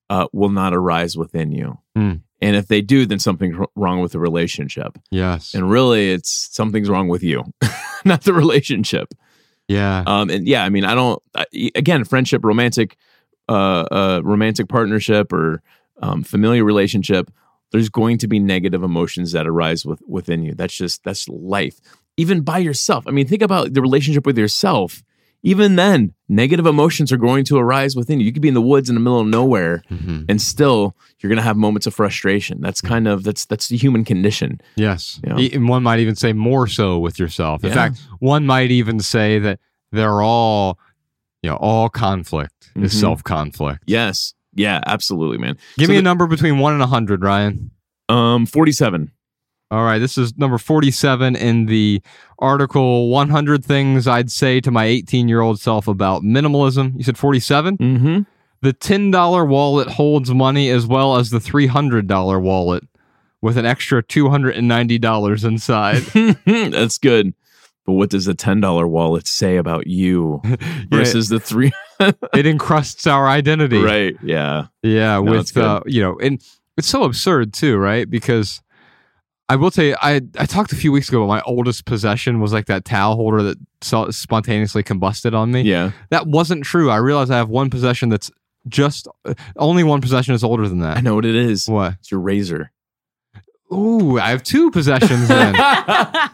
[0.08, 1.78] uh, will not arise within you.
[1.96, 2.20] Mm.
[2.40, 4.98] And if they do, then something's wrong with the relationship.
[5.10, 5.54] Yes.
[5.54, 7.44] And really, it's something's wrong with you,
[8.04, 9.14] not the relationship.
[9.68, 10.04] yeah.
[10.06, 11.22] Um, and yeah, I mean, I don't.
[11.34, 12.96] I, again, friendship, romantic,
[13.48, 15.62] uh, uh, romantic partnership, or
[16.02, 17.30] um, familiar relationship.
[17.72, 20.54] There's going to be negative emotions that arise with within you.
[20.54, 21.80] That's just that's life.
[22.16, 23.06] Even by yourself.
[23.06, 25.02] I mean, think about the relationship with yourself.
[25.46, 28.26] Even then, negative emotions are going to arise within you.
[28.26, 30.24] You could be in the woods in the middle of nowhere, Mhm.
[30.28, 32.60] and still you're going to have moments of frustration.
[32.60, 34.60] That's kind of that's that's the human condition.
[34.74, 35.20] Yes.
[35.24, 35.38] Yeah.
[35.38, 37.62] E- And one might even say more so with yourself.
[37.62, 37.74] In Yeah.
[37.76, 39.60] fact, one might even say that
[39.92, 40.80] they're all,
[41.44, 43.00] you know, all conflict is Mhm.
[43.00, 43.84] self conflict.
[43.86, 45.56] Yes, yeah, absolutely, man.
[45.78, 47.70] Give So me the- a number between one and a hundred, Ryan.
[48.08, 49.12] Um, forty-seven.
[49.70, 52.00] All right, this is number 47 in the
[52.38, 56.96] article 100 Things I'd Say to My 18 Year Old Self About Minimalism.
[56.96, 57.78] You said 47?
[57.78, 58.20] Mm-hmm.
[58.62, 62.84] The $10 wallet holds money as well as the $300 wallet
[63.42, 66.02] with an extra $290 inside.
[66.72, 67.34] That's good.
[67.84, 70.42] But what does the ten dollar wallet say about you
[70.90, 71.70] versus the three?
[72.00, 73.78] it encrusts our identity.
[73.78, 74.16] right?
[74.24, 74.66] Yeah.
[74.82, 76.42] Yeah, No, with uh, you know, and
[76.76, 78.10] it's so absurd too, right?
[78.10, 78.60] Because
[79.48, 81.18] I will tell you, I I talked a few weeks ago.
[81.22, 85.62] about My oldest possession was like that towel holder that so- spontaneously combusted on me.
[85.62, 85.92] Yeah.
[86.10, 86.90] That wasn't true.
[86.90, 88.30] I realized I have one possession that's
[88.68, 89.06] just
[89.56, 90.96] only one possession is older than that.
[90.96, 91.68] I know what it is.
[91.68, 91.94] What?
[92.00, 92.72] It's your razor.
[93.72, 95.54] Ooh, I have two possessions then.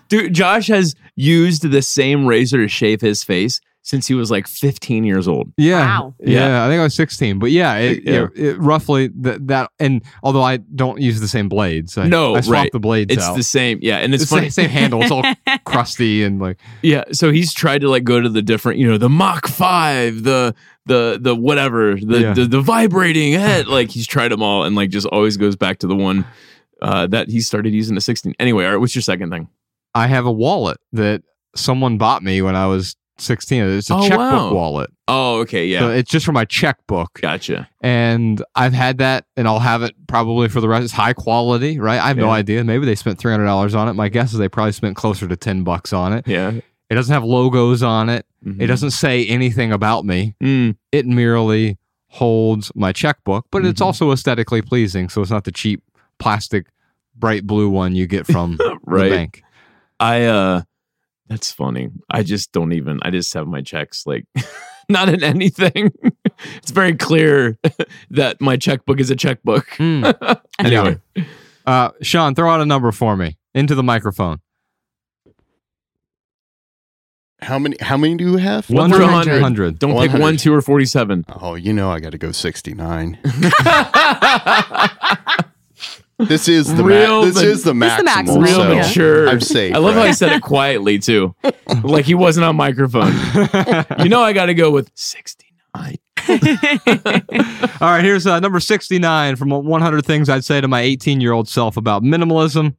[0.09, 4.46] Dude, Josh has used the same razor to shave his face since he was like
[4.46, 5.52] 15 years old.
[5.56, 6.14] Yeah, Wow.
[6.20, 6.64] yeah, Yeah.
[6.64, 8.28] I think I was sixteen, but yeah, it, Yeah.
[8.34, 9.70] It, it roughly that that.
[9.80, 12.72] And although I don't use the same blades, I, No, I swapped right.
[12.72, 13.36] the blades It's out.
[13.36, 13.80] the same.
[13.82, 13.96] Yeah.
[13.98, 14.50] And it's It's the funny.
[14.50, 15.02] same handle.
[15.02, 15.24] It's all
[15.64, 18.98] crusty and like Yeah, so he's tried to like go to the different, you know,
[18.98, 20.54] the Mach Five, the
[20.86, 22.34] the the whatever, the Yeah.
[22.34, 23.66] the, the vibrating head.
[23.66, 26.24] Like he's tried them all, and like just always goes back to the one
[26.80, 28.34] uh, that he started using at sixteen.
[28.38, 29.48] Anyway, all right, what's your second thing?
[29.94, 31.22] I have a wallet that
[31.54, 33.62] someone bought me when I was 16.
[33.79, 34.53] It's a Oh, checkbook wow.
[34.53, 34.90] wallet.
[35.09, 37.20] Oh, okay, yeah, So it's just for my checkbook.
[37.20, 37.68] gotcha.
[37.83, 40.85] And I've had that and I'll have it probably for the rest.
[40.85, 42.01] It's high quality, right?
[42.01, 42.64] I have no idea.
[42.64, 43.92] Maybe they spent $300 on it.
[43.94, 46.27] My guess is they probably spent closer to 10 bucks on it.
[46.27, 46.53] Yeah,
[46.90, 48.27] It doesn't have logos on it.
[48.46, 48.61] Mhm.
[48.61, 50.35] It doesn't say anything about me.
[50.42, 53.87] Mm, It merely holds my checkbook, but it's Mhm.
[53.87, 55.09] also aesthetically pleasing.
[55.09, 55.83] So it's not the cheap
[56.18, 56.66] plastic
[57.16, 59.42] bright blue one you get from the bank.
[60.01, 60.62] I uh,
[61.32, 61.88] that's funny.
[62.10, 62.98] I just don't even.
[63.02, 64.26] I just have my checks like.
[64.88, 65.92] Not in anything.
[66.56, 67.56] it's very clear
[68.10, 69.66] that my checkbook is a checkbook.
[69.76, 70.04] Hmm.
[70.58, 70.98] Anyway,
[71.64, 74.40] Uh, Sean, throw out a number for me into the microphone.
[77.40, 77.76] How many?
[77.80, 78.68] How many do you have?
[78.68, 79.32] One through 100.
[79.34, 79.78] 100.
[79.78, 81.24] don't pick one, two, or forty-seven.
[81.40, 83.18] Oh, you know I got to go sixty nine.
[86.26, 88.04] This is the Real ma- this ma- is the the maximal.
[88.06, 89.28] maximal, Real so mature.
[89.28, 89.74] I'm safe.
[89.74, 91.35] I love how he said it quietly too,
[91.82, 93.12] like he wasn't on microphone.
[94.00, 95.96] you know, I got to go with sixty nine.
[96.28, 101.32] All right, here's uh, number 69 from 100 Things I'd Say to My 18 Year
[101.32, 102.76] Old Self About Minimalism.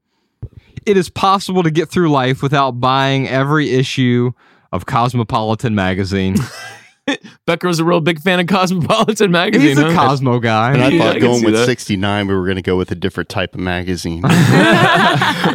[0.86, 4.32] It is possible to get through life without buying every issue
[4.71, 6.38] of Cosmopolitan magazine.
[7.45, 9.69] Becker was a real big fan of Cosmopolitan magazine.
[9.69, 10.07] He's a huh?
[10.07, 10.71] Cosmo guy.
[10.73, 11.65] And I Yeah, thought can going see with that.
[11.65, 14.21] 69, we were going to go with a different type of magazine.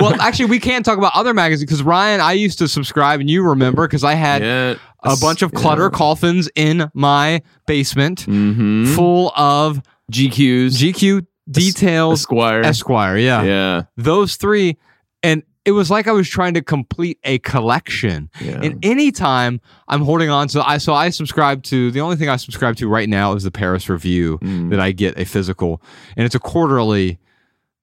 [0.01, 3.31] well, actually, we can't talk about other magazines because Ryan, I used to subscribe, and
[3.31, 4.75] you remember because I had Yeah.
[5.03, 8.95] a bunch of clutter coffins in my basement Mm-hmm.
[8.95, 9.81] full of
[10.13, 12.61] GQs, GQ details Esquire.
[12.63, 13.17] Esquire.
[13.17, 13.43] Yeah.
[13.43, 13.83] yeah.
[13.97, 14.77] those three,
[15.23, 18.31] and it was like I was trying to complete a collection.
[18.41, 18.61] Yeah.
[18.63, 22.37] And anytime I'm holding on to, I so I subscribe to the only thing I
[22.37, 24.71] subscribe to right now is the Paris Review Mm.
[24.71, 25.83] that I get a physical,
[26.17, 27.19] and it's a quarterly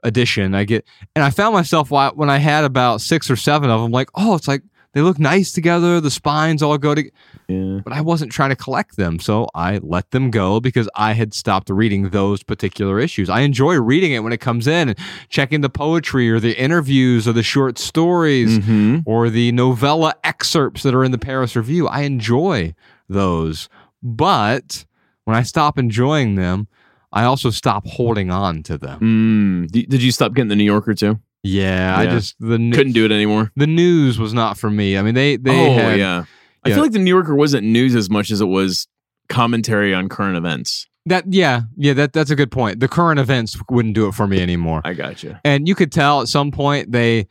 [0.03, 0.53] edition.
[0.55, 3.91] I get, and I found myself when I had about six or seven of them,
[3.91, 4.61] like, oh, it's like
[4.95, 6.01] they look nice together.
[6.01, 7.03] The spines all go to,
[7.47, 7.81] yeah.
[7.83, 11.33] but I wasn't trying to collect them, so I let them go because I had
[11.35, 13.29] stopped reading those particular issues.
[13.29, 14.97] I enjoy reading it when it comes in and
[15.29, 18.99] checking the poetry or the interviews or the short stories Mm-hmm.
[19.05, 21.87] or the novella excerpts that are in the Paris Review.
[21.87, 22.73] I enjoy
[23.09, 23.67] those,
[24.01, 24.85] but
[25.25, 26.67] when I stop enjoying them,
[27.11, 29.67] I also stop holding on to them.
[29.69, 29.89] Mm.
[29.89, 31.19] Did you stop getting the New Yorker too?
[31.45, 33.51] Yeah, I just the n- Couldn't do it anymore.
[33.55, 34.97] the news was not for me.
[34.97, 36.25] I mean, they they oh had, yeah.
[36.63, 36.75] I yeah.
[36.75, 38.87] feel like the New Yorker wasn't news as much as it was
[39.29, 40.87] commentary on current events.
[41.05, 42.79] that yeah yeah that that's a good point.
[42.79, 44.81] The current events wouldn't do it for me anymore.
[44.83, 45.39] I gotcha.
[45.43, 47.27] And you could tell at some point they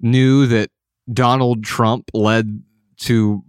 [0.00, 0.70] knew that
[1.12, 2.62] Donald Trump led
[2.98, 3.42] to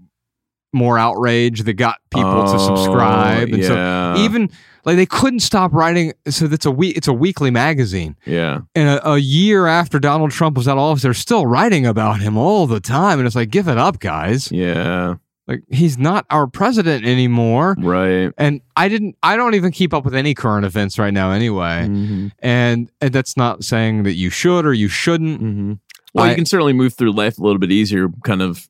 [0.76, 3.48] more outrage that got people to subscribe.
[3.48, 4.16] And Oh, yeah.
[4.16, 4.50] so even
[4.84, 6.14] like they couldn't stop writing.
[6.30, 6.96] So that's a week.
[6.98, 8.16] It's a weekly magazine.
[8.26, 8.60] yeah.
[8.76, 12.20] And a, a year after Donald Trump was out of office, they're still writing about
[12.20, 13.18] him all the time.
[13.20, 14.52] And it's like, give it up, guys.
[14.52, 15.16] Yeah.
[15.48, 17.76] Like he's not our president anymore.
[17.78, 18.32] Right.
[18.38, 19.16] And I didn't.
[19.22, 21.86] I don't even keep up with any current events right now, anyway.
[21.88, 22.32] Mhm.
[22.40, 25.42] And, and that's not saying that you should or you shouldn't.
[25.42, 25.74] Mm-hmm.
[26.16, 28.68] Well, I- you can certainly move through life a little bit easier, kind of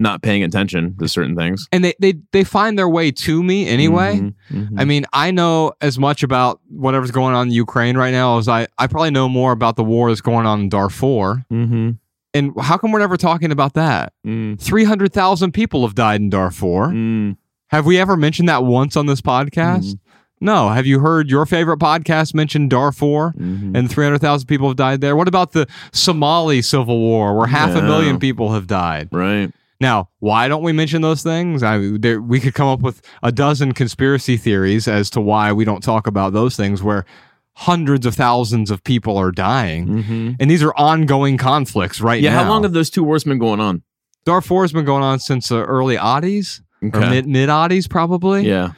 [0.00, 1.68] not paying attention to certain things.
[1.70, 4.18] And they they they find their way to me anyway.
[4.18, 4.34] Mhm.
[4.50, 4.68] Mhm.
[4.78, 8.48] I mean, I know as much about whatever's going on in Ukraine right now as
[8.48, 11.44] I I probably know more about the war that's going on in Darfur.
[11.52, 11.98] Mhm.
[12.32, 14.12] And how come we're never talking about that?
[14.26, 14.58] Mm.
[14.58, 16.88] Three hundred thousand people have died in Darfur.
[16.88, 17.36] Mm.
[17.68, 19.96] Have we ever mentioned that once on this podcast?
[20.40, 20.70] No.
[20.70, 23.34] Have you heard your favorite podcast mention Darfur?
[23.38, 23.76] Mhm.
[23.76, 25.14] And 300,000 people have died there.
[25.14, 29.08] What about the Somali civil war where half a million people have died?
[29.12, 29.52] Right.
[29.80, 31.62] Now, why don't we mention those things?
[31.62, 35.64] I, there, we could come up with a dozen conspiracy theories as to why we
[35.64, 37.06] don't talk about those things where
[37.54, 39.86] hundreds of thousands of people are dying.
[39.88, 40.30] Mm-hmm.
[40.38, 42.32] And these are ongoing conflicts right Yeah.
[42.34, 42.44] now.
[42.44, 43.82] How long have those two wars been going on?
[44.26, 47.08] Darfur has been going on since the early oddies Okay.
[47.10, 48.46] mid mid oddies, probably.
[48.46, 48.72] Yeah.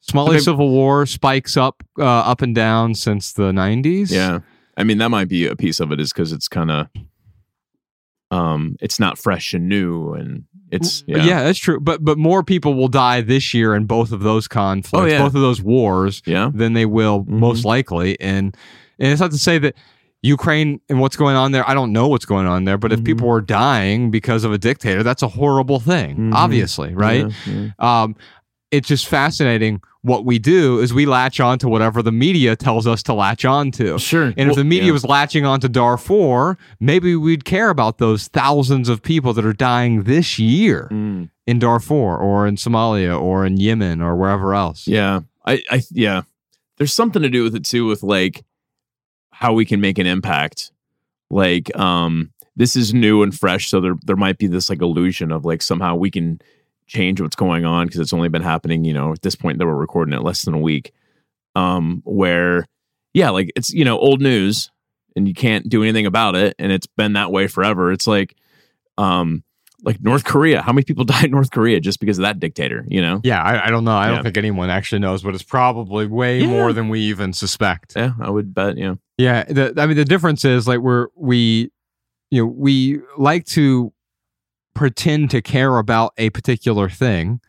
[0.00, 0.40] Somali Okay.
[0.44, 4.10] civil war spikes up uh, up and down since the 90s.
[4.10, 4.40] Yeah.
[4.76, 6.88] I mean, that might be a piece of it is because it's kind of,
[8.34, 11.24] um, it's not fresh and new and it's, yeah.
[11.24, 11.78] yeah, that's true.
[11.80, 15.18] But but more people will die this year in both of those conflicts, Oh, yeah.
[15.18, 16.22] both of those wars.
[16.26, 16.50] Yeah.
[16.52, 17.28] than they will Mhm.
[17.28, 18.18] most likely.
[18.20, 18.56] And
[18.98, 19.74] and it's not to say that
[20.22, 21.68] Ukraine and what's going on there.
[21.68, 23.04] I don't know what's going on there, but if Mhm.
[23.04, 26.16] people are dying because of a dictator, that's a horrible thing.
[26.16, 26.34] Mhm.
[26.34, 27.26] Obviously, right?
[27.46, 27.70] Yeah.
[27.78, 28.16] Um,
[28.70, 29.80] it's just fascinating.
[30.04, 33.46] What we do is we latch on to whatever the media tells us to latch
[33.46, 33.98] on to.
[33.98, 34.34] Sure.
[34.36, 34.92] And if the media yeah.
[34.92, 39.54] was latching on to Darfur, maybe we'd care about those thousands of people that are
[39.54, 41.30] dying this year Mm.
[41.46, 44.86] in Darfur or in Somalia or in Yemen or wherever else.
[44.86, 45.20] Yeah.
[45.46, 46.22] I, I, yeah.
[46.76, 48.44] There's something to do with it too, with like
[49.30, 50.70] how we can make an impact.
[51.30, 53.70] Like, um, this is new and fresh.
[53.70, 56.40] So there, there might be this like illusion of like somehow we can
[56.86, 59.66] change what's going on because it's only been happening, you know, at this point that
[59.66, 60.92] we're recording it less than a week.
[61.56, 62.66] Um, where,
[63.12, 64.70] yeah, like it's, you know, old news
[65.16, 66.54] and you can't do anything about it.
[66.58, 67.92] And it's been that way forever.
[67.92, 68.34] It's like,
[68.98, 69.44] um,
[69.84, 70.62] like North Korea.
[70.62, 73.20] How many people died in North Korea just because of that dictator, you know?
[73.22, 73.92] Yeah, I, I don't know.
[73.96, 74.14] I Yeah.
[74.16, 76.48] don't think anyone actually knows, but it's probably way Yeah.
[76.48, 77.92] more than we even suspect.
[77.96, 78.76] Yeah, I would bet.
[78.76, 78.94] Yeah.
[79.16, 81.70] Yeah, the, I mean the difference is like we're we,
[82.32, 83.92] you know, we like to
[84.74, 87.40] pretend to care about a particular thing,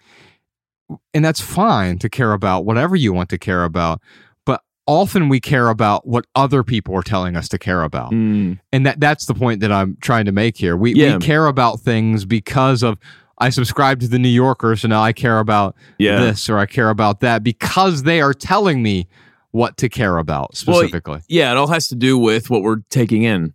[1.14, 4.02] and that's fine to care about whatever you want to care about.
[4.46, 8.12] But often we care about what other people are telling us to care about.
[8.12, 10.78] Mm, and that that's the point that I'm trying to make here.
[10.78, 11.18] We Yeah.
[11.18, 13.00] we care about things because of
[13.38, 16.20] I subscribe to the New Yorker, so now I care about yeah.
[16.20, 19.08] this or I care about that because they are telling me
[19.52, 21.22] what to care about Well, specifically.
[21.28, 23.54] Yeah, it all has to do with what we're taking in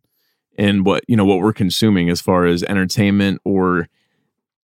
[0.60, 3.88] and what you know what we're consuming as far as entertainment or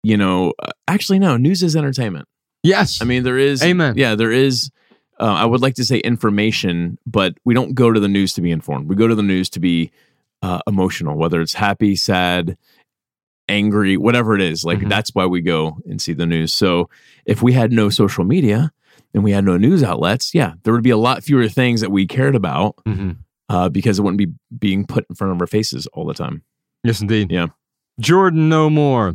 [0.03, 2.27] you know uh, actually no news is entertainment
[2.65, 3.01] yes.
[3.01, 3.95] i mean there is Amen.
[3.97, 4.71] yeah there is
[5.21, 8.41] uh, i would like to say information but we don't go to the news to
[8.41, 9.93] be informed we go to the news to be
[10.43, 12.57] uh, emotional whether it's happy sad
[13.49, 14.89] angry whatever it is like Mhm.
[14.89, 16.89] that's why we go and see the news so
[17.27, 18.73] if we had no social media
[19.13, 21.91] and we had no news outlets yeah there would be a lot fewer things that
[21.91, 23.17] we cared about Mhm.
[23.53, 26.43] Uh, because it wouldn't be being put in front of our faces all the time.
[26.83, 27.31] Yes, indeed.
[27.31, 27.49] Yeah.
[28.01, 29.15] Jordan, no more.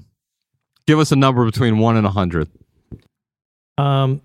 [0.85, 2.49] Give us a number between one and a hundred.
[3.77, 4.21] Um,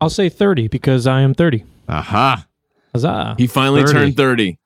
[0.00, 1.64] I'll say 30 because I am 30.
[1.88, 2.46] Aha.
[2.92, 3.36] Huzzah.
[3.38, 3.92] He finally 30.
[3.92, 4.58] turned 30.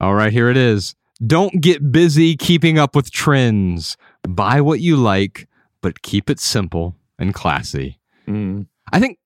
[0.00, 0.94] All right, here it is.
[1.24, 3.96] Don't get busy keeping up with trends.
[4.22, 5.48] Buy what you like,
[5.82, 7.98] but keep it simple and classy.
[8.26, 8.66] Mm.
[8.92, 9.18] I think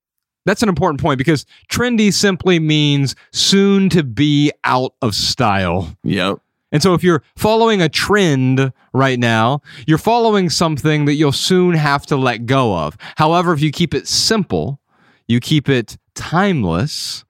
[0.44, 5.96] that's an important point because trendy simply means soon to be out of style.
[6.04, 6.38] Yep.
[6.72, 11.74] And so if you're following a trend right now, you're following something that you'll soon
[11.74, 12.96] have to let go of.
[13.16, 14.80] However, if you keep it simple,
[15.28, 17.24] you keep it timeless,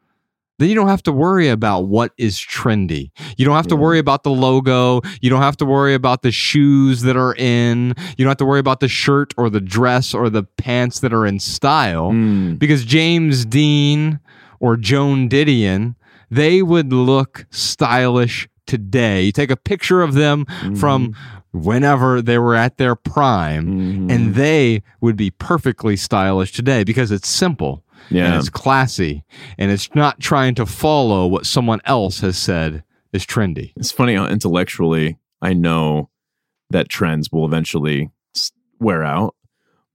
[0.63, 3.11] then you don't have to worry about what is trendy.
[3.37, 5.01] You don't have to worry about the logo.
[5.21, 7.95] You don't have to worry about the shoes that are in.
[8.17, 11.13] You don't have to worry about the shirt or the dress or the pants that
[11.13, 12.59] are in style Mm.
[12.59, 14.21] because James Dean
[14.61, 15.95] or Joan Didion,
[16.31, 19.23] they would look stylish today.
[19.25, 20.47] You take a picture of them
[20.77, 21.15] from
[21.53, 23.67] whenever they were at their prime,
[24.09, 24.11] Mhm.
[24.13, 28.38] and they would be perfectly stylish today because it's simple and yeah.
[28.38, 29.24] it's classy
[29.59, 32.82] and it's not trying to follow what someone else has said
[33.12, 33.72] is trendy.
[33.76, 36.11] It's funny how intellectually I know
[36.70, 38.11] that trends will eventually
[38.78, 39.34] wear out,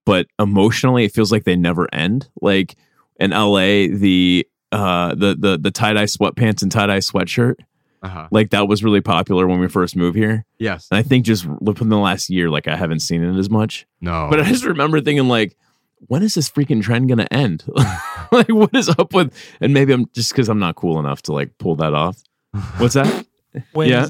[0.05, 2.29] but emotionally it feels like they never end.
[2.41, 2.75] Like
[3.19, 7.55] in LA, the uh the the the tie dye sweatpants and tie dye sweatshirt,
[8.03, 8.27] Uh-huh.
[8.31, 10.45] like that was really popular when we first moved here.
[10.59, 10.87] Yes.
[10.91, 13.87] And I think just within the last year, like I haven't seen it as much.
[14.01, 14.27] No.
[14.29, 15.57] But I just remember thinking like,
[15.99, 17.63] when is this freaking trend gonna end?
[18.31, 19.33] like, what is up with?
[19.59, 22.21] And maybe I'm just because I'm not cool enough to like pull that off.
[22.77, 23.25] What's that?
[23.73, 24.07] When Yeah.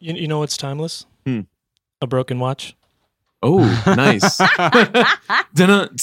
[0.00, 1.06] you, you know what's timeless?
[1.24, 1.42] Hmm.
[2.00, 2.74] A broken watch.
[3.42, 4.38] Oh, nice.
[5.54, 5.94] Dun-dun.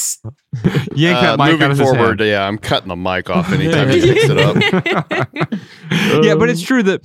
[0.96, 3.52] Yank that Uh, mic out moving of his forward, yeah, I'm cutting the mic off
[3.52, 4.56] anytime he picks it up.
[6.24, 7.02] yeah, but it's true that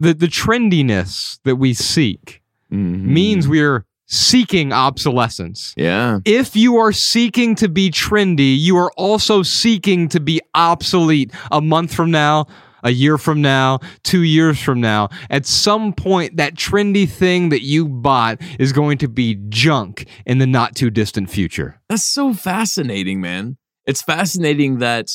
[0.00, 3.02] the the trendiness that we seek Mhm.
[3.04, 5.72] means we're seeking obsolescence.
[5.76, 6.20] yeah.
[6.26, 11.62] If you are seeking to be trendy, you are also seeking to be obsolete a
[11.62, 12.46] month from now,
[12.82, 15.08] a year from now, two years from now.
[15.30, 20.38] At some point, that trendy thing that you bought is going to be junk in
[20.38, 21.80] the not too distant future.
[21.88, 23.56] That's so fascinating, man.
[23.86, 25.08] It's fascinating that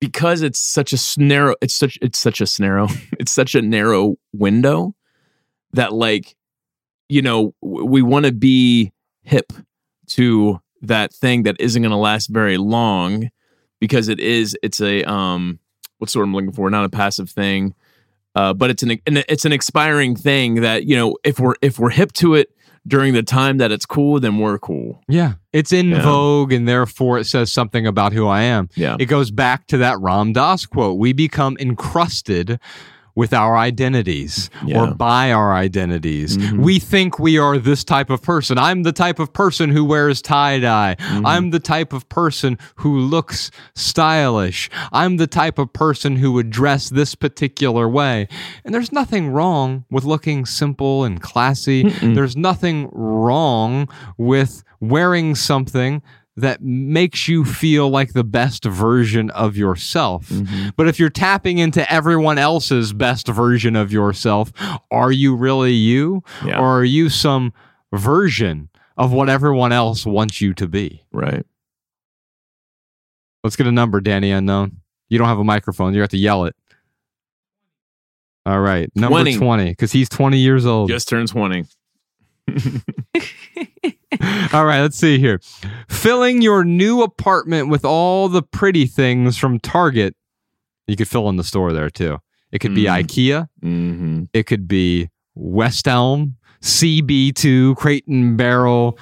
[0.00, 2.86] because it's such a narrow, it's such it's such a narrow,
[3.18, 4.94] it's such a narrow window
[5.72, 6.36] that like,
[7.08, 8.92] you know, we want to be
[9.22, 9.52] hip
[10.08, 13.30] to that thing that isn't going to last very long
[13.80, 15.58] because it is it's a um
[15.98, 16.68] what's the word I'm looking for?
[16.70, 17.74] Not a passive thing.
[18.36, 21.78] Uh, but it's an, an it's an expiring thing that you know if we're if
[21.78, 22.50] we're hip to it
[22.86, 25.00] during the time that it's cool, then we're cool.
[25.08, 25.34] Yeah.
[25.54, 26.02] It's in Yeah.
[26.02, 28.68] vogue and therefore it says something about who I am.
[28.74, 28.96] Yeah.
[28.98, 30.98] It goes back to that Ram Dass quote.
[30.98, 32.58] We become encrusted
[33.16, 34.80] with our identities Yeah.
[34.90, 36.36] or by our identities.
[36.36, 36.58] Mhm.
[36.58, 38.58] We think we are this type of person.
[38.58, 40.96] I'm the type of person who wears tie dye.
[40.98, 41.26] Mm-hmm.
[41.26, 44.68] I'm the type of person who looks stylish.
[44.92, 48.26] I'm the type of person who would dress this particular way.
[48.64, 51.88] And there's nothing wrong with looking simple and classy.
[52.02, 53.88] There's nothing wrong
[54.18, 56.02] with wearing something
[56.36, 60.28] that makes you feel like the best version of yourself.
[60.28, 60.70] Mm-hmm.
[60.76, 64.52] But if you're tapping into everyone else's best version of yourself,
[64.90, 66.24] are you really you?
[66.44, 66.58] Yeah.
[66.58, 67.52] Or are you some
[67.92, 71.04] version of what everyone else wants you to be?
[71.12, 71.46] Right.
[73.44, 74.78] Let's get a number, Danny Unknown.
[75.08, 75.94] You don't have a microphone.
[75.94, 76.56] You have to yell it.
[78.46, 78.90] All right.
[78.96, 79.36] Number 20.
[79.36, 80.88] 20, because he's 20 years old.
[80.88, 81.64] Just turned 20.
[84.52, 85.40] All right, let's see here.
[85.88, 90.14] Filling your new apartment with all the pretty things from Target.
[90.86, 92.18] You could fill in the store there too.
[92.52, 93.02] It could be Mm.
[93.04, 93.48] IKEA.
[93.62, 94.24] Mm-hmm.
[94.32, 98.98] It could be West Elm, CB2, Crate and Barrel,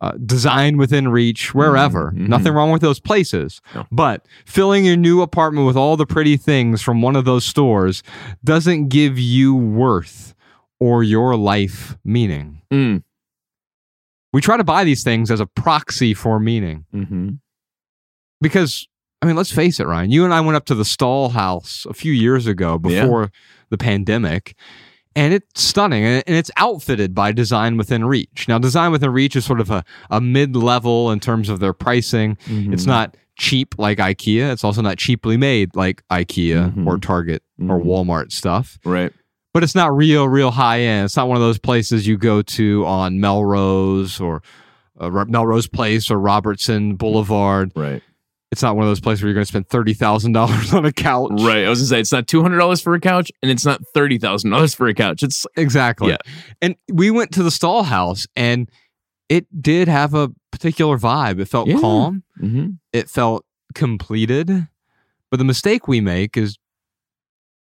[0.00, 2.12] uh, Design Within Reach, wherever.
[2.12, 2.28] Mhm.
[2.28, 3.60] Nothing wrong with those places.
[3.74, 3.86] No.
[3.90, 8.02] But filling your new apartment with all the pretty things from one of those stores
[8.44, 10.34] doesn't give you worth
[10.78, 12.60] or your life meaning.
[12.72, 13.02] Mm.
[14.32, 17.28] We try to buy these things as a proxy for meaning Mm-hmm.
[18.40, 18.86] because
[19.20, 20.12] I mean, let's face it, Ryan.
[20.12, 23.02] You and I went up to the Stahl House a few years ago Yeah.
[23.02, 23.32] before
[23.68, 24.54] the pandemic,
[25.16, 26.04] and it's stunning.
[26.04, 28.46] And it's outfitted by Design Within Reach.
[28.46, 31.72] Now, Design Within Reach is sort of a, a mid level in terms of their
[31.72, 32.36] pricing.
[32.46, 32.88] It's Mm-hmm.
[32.88, 34.52] not cheap like IKEA.
[34.52, 36.86] It's also not cheaply made like IKEA Mhm.
[36.86, 37.84] or Target or Mhm.
[37.86, 38.78] Walmart stuff.
[38.84, 39.12] right.
[39.58, 41.06] But it's not real, real high end.
[41.06, 44.40] It's not one of those places you go to on Melrose or
[45.00, 47.72] uh, Melrose Place or Robertson Boulevard.
[47.74, 48.00] Right.
[48.52, 50.84] It's not one of those places where you're going to spend thirty thousand dollars on
[50.84, 51.32] a couch.
[51.40, 51.64] Right.
[51.64, 53.80] I was gonna say it's not two hundred dollars for a couch, and it's not
[53.92, 55.24] thirty thousand dollars for a couch.
[55.24, 56.10] It's Exactly.
[56.10, 56.18] Yeah.
[56.62, 58.70] And we went to the Stahl house and
[59.28, 61.40] it did have a particular vibe.
[61.40, 61.80] It felt Yeah.
[61.80, 62.22] calm.
[62.40, 62.68] mm-hmm.
[62.92, 63.44] It felt
[63.74, 64.68] completed.
[65.32, 66.56] But the mistake we make is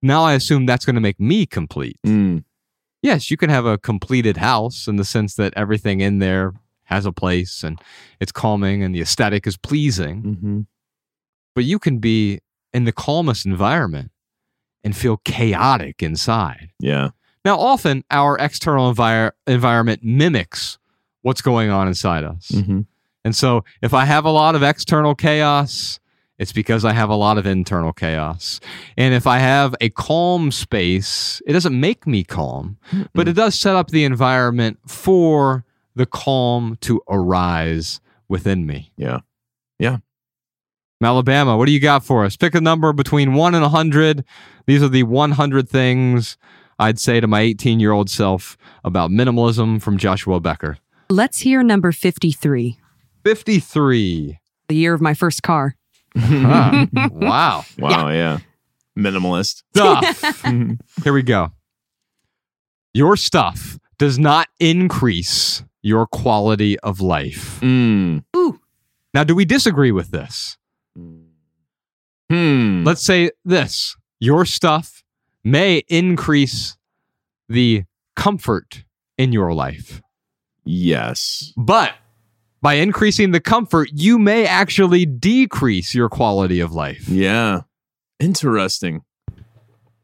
[0.03, 1.97] now I assume that's going to make me complete.
[2.07, 2.45] mm,
[3.03, 6.53] Yes, you can have a completed house in the sense that everything in there
[6.85, 7.81] has a place and
[8.21, 10.23] it's calming and the aesthetic is pleasing.
[10.23, 10.61] mm-hmm.
[11.55, 12.41] But you can be
[12.73, 14.11] in the calmest environment
[14.85, 16.71] and feel chaotic inside.
[16.81, 17.11] yeah,
[17.45, 20.79] Now, often our external envir- environment mimics
[21.23, 22.49] what's going on inside us.
[22.53, 22.81] mm-hmm.
[23.25, 26.01] And so, if I have a lot of external chaos,
[26.39, 28.61] it's because I have a lot of internal chaos.
[28.97, 32.79] And if I have a calm space, it doesn't make me calm,
[33.15, 35.65] but it does set up the environment for
[35.95, 38.93] the calm to arise within me.
[38.97, 39.21] Yeah.
[39.79, 39.99] Yeah.
[41.03, 42.37] Alabama, what do you got for us?
[42.37, 44.25] Pick a number between 1 and 100.
[44.67, 46.37] These are the 100 things
[46.79, 50.79] I'd say to my 18 year old self about minimalism from Joshua Becker.
[51.11, 52.79] Let's hear number 53,
[53.25, 54.39] 53.
[54.69, 55.77] the year of my first car.
[56.15, 57.65] Wow.
[57.79, 58.09] Wow.
[58.11, 58.39] Yeah.
[58.99, 59.63] Minimalist.
[59.75, 60.43] Stuff.
[61.05, 61.53] Here we go.
[62.95, 67.59] Your stuff does not increase your quality of life.
[67.61, 68.23] Mm.
[68.37, 68.61] Ooh,
[69.15, 70.59] Now, do we disagree with this?
[72.31, 72.85] Hmm.
[72.85, 75.03] Let's say this your stuff
[75.45, 76.77] may increase
[77.49, 77.85] the
[78.17, 78.85] comfort
[79.19, 80.01] in your life.
[80.65, 81.53] yes.
[81.57, 81.93] But
[82.63, 87.09] by increasing the comfort, you may actually decrease your quality of life.
[87.09, 87.63] Yeah.
[88.21, 89.03] Interesting.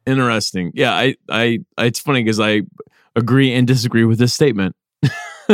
[0.06, 0.72] Interesting.
[0.74, 2.62] Yeah, I I it's funny cuz I
[3.14, 4.74] agree and disagree with this statement.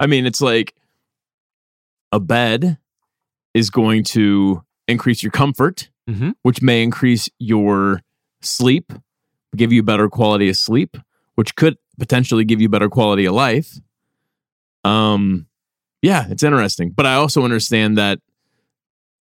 [0.00, 0.74] I mean, it's like
[2.12, 2.78] a bed
[3.54, 6.34] is going to increase your comfort, Mhm.
[6.42, 8.00] which may increase your
[8.40, 8.92] sleep,
[9.56, 10.96] give you better quality of sleep,
[11.34, 13.80] which could potentially give you better quality of life.
[14.84, 15.46] Um
[16.06, 16.90] yeah, it's interesting.
[16.90, 18.20] But I also understand that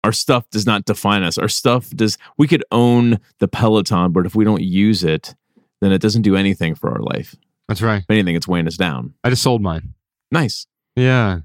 [0.03, 1.37] our stuff does not define us.
[1.37, 5.33] Our stuff does we could own the Peloton, but if we don't use it,
[5.79, 7.35] then it doesn't do anything for our life.
[7.69, 8.01] That's right.
[8.01, 9.13] If anything, it's weighing us down.
[9.23, 9.93] I just sold mine.
[10.29, 10.67] Nice.
[10.97, 11.39] Yeah.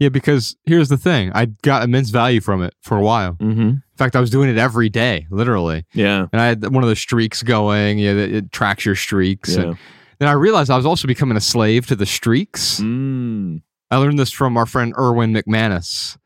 [0.00, 3.34] Yeah, because here's the thing I got immense value from it for a while.
[3.34, 3.60] Mm-hmm.
[3.60, 5.84] In fact, I was doing it every day, literally.
[5.92, 6.26] Yeah.
[6.32, 7.98] And I had one of the streaks going.
[7.98, 9.56] Yeah, it, it tracks your streaks.
[9.56, 9.62] Yeah.
[9.62, 9.78] And
[10.18, 12.80] then I realized I was also becoming a slave to the streaks.
[12.80, 13.62] Mm.
[13.90, 16.16] I learned this from our friend Erwin McManus.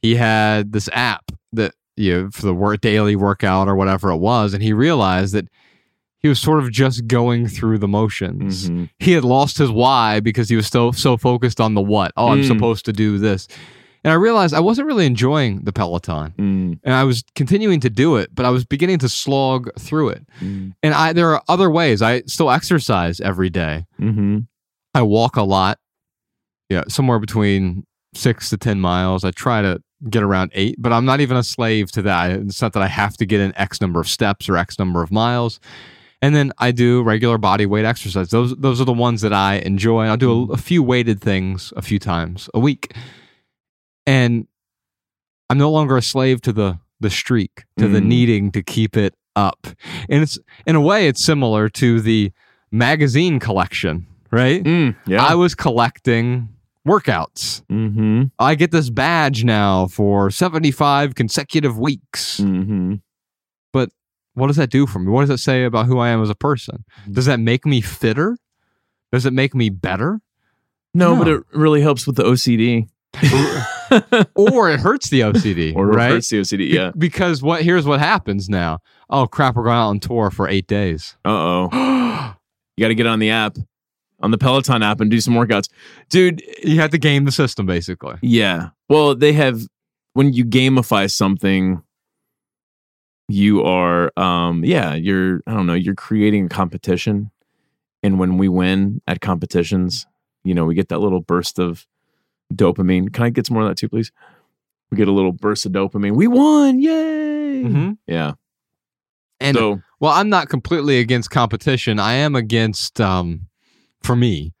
[0.00, 4.16] He had this app that you know, for the work daily workout or whatever it
[4.16, 5.46] was, and he realized that
[6.20, 8.70] he was sort of just going through the motions.
[8.70, 8.88] Mhm.
[8.98, 12.12] He had lost his why because he was so so focused on the what.
[12.16, 12.46] Oh, I'm Mm.
[12.48, 13.46] supposed to do this.
[14.04, 16.32] And I realized I wasn't really enjoying the Peloton.
[16.38, 16.78] Mm.
[16.82, 20.26] And I was continuing to do it, but I was beginning to slog through it.
[20.40, 20.72] Mm.
[20.82, 22.00] And I there are other ways.
[22.02, 23.84] I still exercise every day.
[24.00, 24.38] Mm-hmm.
[24.94, 25.78] I walk a lot.
[26.72, 29.24] Yeah, somewhere between six to 10 miles.
[29.24, 32.30] I try to get around eight, but I'm not even a slave to that.
[32.32, 35.02] It's not that I have to get in X number of steps or X number
[35.02, 35.60] of miles.
[36.20, 38.30] And then I do regular body weight exercise.
[38.30, 40.06] Those those are the ones that I enjoy.
[40.06, 42.94] I'll do a, a few weighted things a few times a week.
[44.06, 44.46] And
[45.50, 48.04] I'm no longer a slave to the the streak, to the Mm.
[48.06, 49.66] needing to keep it up.
[50.08, 52.30] And it's in a way it's similar to the
[52.70, 54.62] magazine collection, right?
[54.62, 54.94] Mm.
[55.06, 55.24] Yeah.
[55.24, 56.48] I was collecting
[56.86, 57.62] workouts.
[57.70, 58.24] mm-hmm.
[58.38, 62.40] I get this badge now for 75 consecutive weeks.
[62.40, 62.94] Mm-hmm.
[63.72, 63.90] But
[64.34, 65.10] what does that do for me?
[65.10, 66.84] What does that say about who I am as a person?
[67.10, 68.36] Does that make me fitter?
[69.12, 70.20] Does it make me better?
[70.94, 72.88] No, but it really helps with the OCD.
[74.34, 76.10] or it hurts the OCD, or it right?
[76.12, 76.58] hurts the OCD.
[76.58, 76.92] Be- Yeah.
[76.96, 78.78] because what here's what happens now.
[79.10, 81.16] Oh crap, we're going out on tour for 8 days.
[81.24, 82.34] Uh oh.
[82.76, 83.58] You got to get on the app,
[84.22, 85.68] on the Peloton app, and do some workouts,
[86.08, 86.42] dude.
[86.62, 88.16] you have to game the system basically.
[88.22, 88.70] Yeah.
[88.88, 89.62] Well, they have
[90.14, 91.82] when you gamify something,
[93.28, 97.30] you are um yeah, you're I don't know, you're creating a competition.
[98.02, 100.06] And when we win at competitions,
[100.44, 101.86] you know, we get that little burst of
[102.52, 103.12] dopamine.
[103.12, 104.10] Can I get some more of that too, please?
[104.90, 106.14] We get a little burst of dopamine.
[106.16, 106.78] We won!
[106.80, 107.62] Yay!
[107.62, 107.96] Mhm.
[108.06, 108.32] Yeah.
[109.40, 111.98] And so well, I'm not completely against competition.
[112.00, 113.46] I am against, um,
[114.02, 114.52] for me,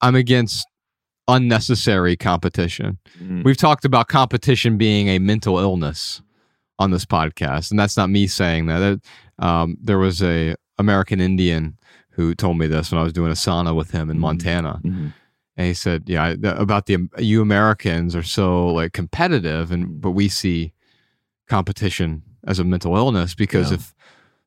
[0.00, 0.66] I'm against
[1.28, 2.98] unnecessary competition.
[3.22, 6.20] mm, We've talked about competition being a mental illness
[6.78, 9.00] on this podcast, and that's not me saying that.
[9.38, 11.76] Um, there was a American Indian
[12.10, 14.20] who told me this when I was doing a sauna with him in Mhm.
[14.20, 15.12] Montana, mhm.
[15.56, 20.10] and he said, "Yeah, I- about the you Americans are so like competitive, and but
[20.10, 20.72] we see
[21.48, 23.76] competition as a mental illness because Yeah.
[23.76, 23.94] if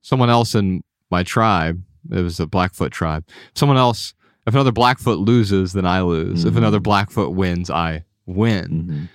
[0.02, 1.82] someone else in my tribe,
[2.12, 3.24] it was the Blackfoot tribe,
[3.56, 4.14] someone else,
[4.48, 6.46] if another Blackfoot loses, then I lose.
[6.46, 6.58] If Mhm.
[6.58, 9.10] another Blackfoot wins, I win." Mhm.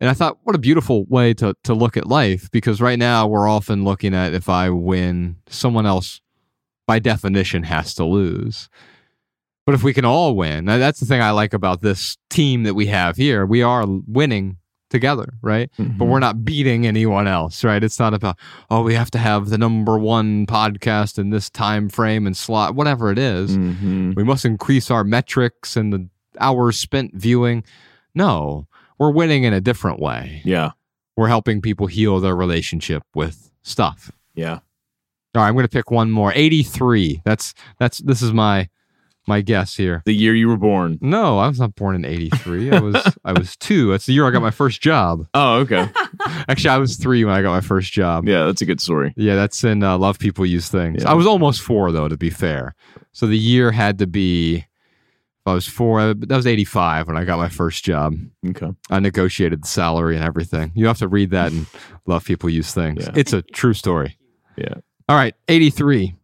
[0.00, 3.26] And I thought, what a beautiful way to to look at life because right now
[3.26, 6.20] we're often looking at if I win, someone else
[6.86, 8.68] by definition has to lose.
[9.64, 12.74] But if we can all win, that's the thing I like about this team that
[12.74, 13.46] we have here.
[13.46, 14.58] We are winning
[14.94, 15.70] together, right?
[15.78, 17.84] But we're not beating anyone else, right?
[17.84, 18.38] It's not about
[18.70, 22.74] oh, we have to have the number one podcast in this time frame and slot,
[22.74, 23.58] whatever it is.
[23.58, 24.14] Mhm.
[24.16, 26.08] We must increase our metrics and the
[26.40, 27.62] hours spent viewing.
[28.14, 28.66] No,
[28.98, 30.40] we're winning in a different way.
[30.44, 30.70] Yeah.
[31.16, 34.10] We're helping people heal their relationship with stuff.
[34.34, 34.54] Yeah.
[35.36, 36.32] All right, I'm going to pick one more.
[36.34, 37.20] 83.
[37.24, 38.68] That's that's this is my
[39.26, 40.02] my guess here.
[40.04, 40.98] The year you were born.
[41.00, 42.72] No, I was not born in 83.
[42.72, 43.90] I was I was 2.
[43.90, 45.26] That's the year I got my first job.
[45.34, 45.88] Oh, okay.
[46.48, 48.28] Actually, I was 3 when I got my first job.
[48.28, 49.14] yeah, that's a good story.
[49.16, 51.02] Yeah, that's in uh, Love People Use Things.
[51.02, 51.10] Yeah.
[51.10, 52.74] I was almost 4 though to be fair.
[53.12, 54.56] So the year had to be
[55.46, 58.14] if I was 4, uh, that was 85 when I got my first job.
[58.48, 58.70] Okay.
[58.88, 60.72] I negotiated the salary and everything.
[60.74, 61.66] You have to read that and
[62.06, 63.04] love people use things.
[63.04, 63.12] Yeah.
[63.14, 64.16] It's a true story.
[64.56, 64.72] Yeah.
[65.06, 66.14] All right, 83.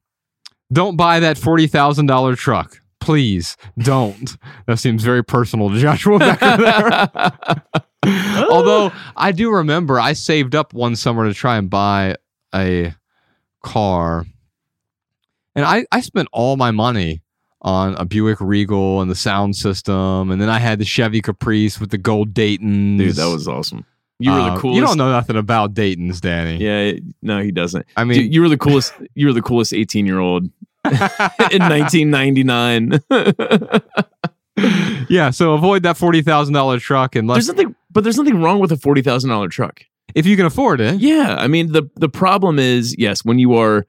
[0.73, 2.81] Don't buy that $40,000 truck.
[3.11, 4.37] Please don't.
[4.67, 8.45] That seems very personal to Joshua Becker there.
[8.51, 12.15] Although I do remember I saved up one summer to try and buy
[12.55, 12.95] a
[13.65, 14.25] car.
[15.57, 17.21] And I, I spent all my money
[17.63, 20.31] on a Buick Regal and the sound system.
[20.31, 23.01] And then I had the Chevy Caprice with the gold Dayton's.
[23.01, 23.85] Dude, that was awesome.
[24.21, 24.77] You were Uh, the coolest.
[24.77, 26.59] You don't know nothing about Dayton's, Danny.
[26.65, 27.87] Yeah, no, he doesn't.
[27.97, 28.93] I mean, Dude, you were the coolest.
[29.17, 30.49] You were the coolest 18 year old
[31.51, 33.01] in 1999.
[35.09, 35.31] yeah.
[35.31, 38.73] So avoid that forty thousand dollar truck unless there's nothing, but there's nothing wrong with
[38.73, 39.83] a forty thousand dollar truck.
[40.15, 41.01] if you can afford it.
[41.01, 43.87] Yeah, I mean the the problem is yes, when you are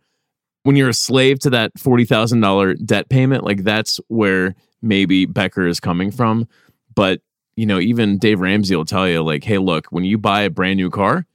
[0.64, 5.26] when you're a slave to that forty thousand dollar debt payment, like that's where maybe
[5.26, 6.48] Becker is coming from.
[6.94, 7.22] But
[7.56, 10.50] you know, even Dave Ramsey will tell you, like, hey, look, when you buy a
[10.50, 11.26] brand new car,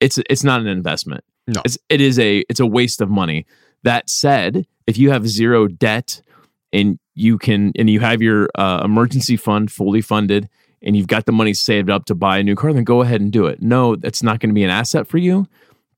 [0.00, 1.24] it's it's not an investment.
[1.46, 1.60] No.
[1.64, 3.46] it's it is a it's a waste of money.
[3.82, 6.20] That said, if you have zero debt
[6.72, 10.48] and you can and you have your uh, emergency fund fully funded
[10.82, 13.20] and you've got the money saved up to buy a new car, then go ahead
[13.20, 13.62] and do it.
[13.62, 15.46] No, that's not going to be an asset for you.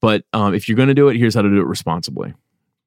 [0.01, 2.35] But um, if you're going to do it, here's how to do it responsibly.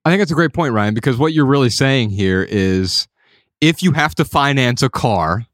[0.05, 3.07] I think that's a great point, Ryan, because what you're really saying here is
[3.59, 5.45] if you have to finance a car,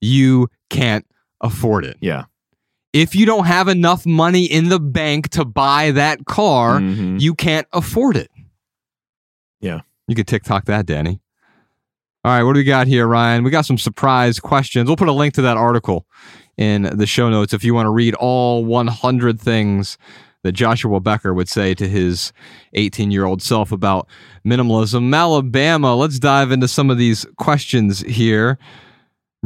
[0.00, 1.06] you can't
[1.40, 1.96] afford it.
[2.00, 2.24] Yeah.
[2.92, 7.20] If you don't have enough money in the bank to buy that car, Mhm.
[7.20, 8.30] you can't afford it.
[10.10, 11.20] You could TikTok that, Danny.
[12.24, 13.44] All right, what do we got here, Ryan?
[13.44, 14.88] We got some surprise questions.
[14.88, 16.04] We'll put a link to that article
[16.56, 19.98] in the show notes if you want to read all 100 things
[20.42, 22.32] that Joshua Becker would say to his
[22.72, 24.08] 18 year old self about
[24.44, 25.14] minimalism.
[25.14, 28.58] Alabama, let's dive into some of these questions here.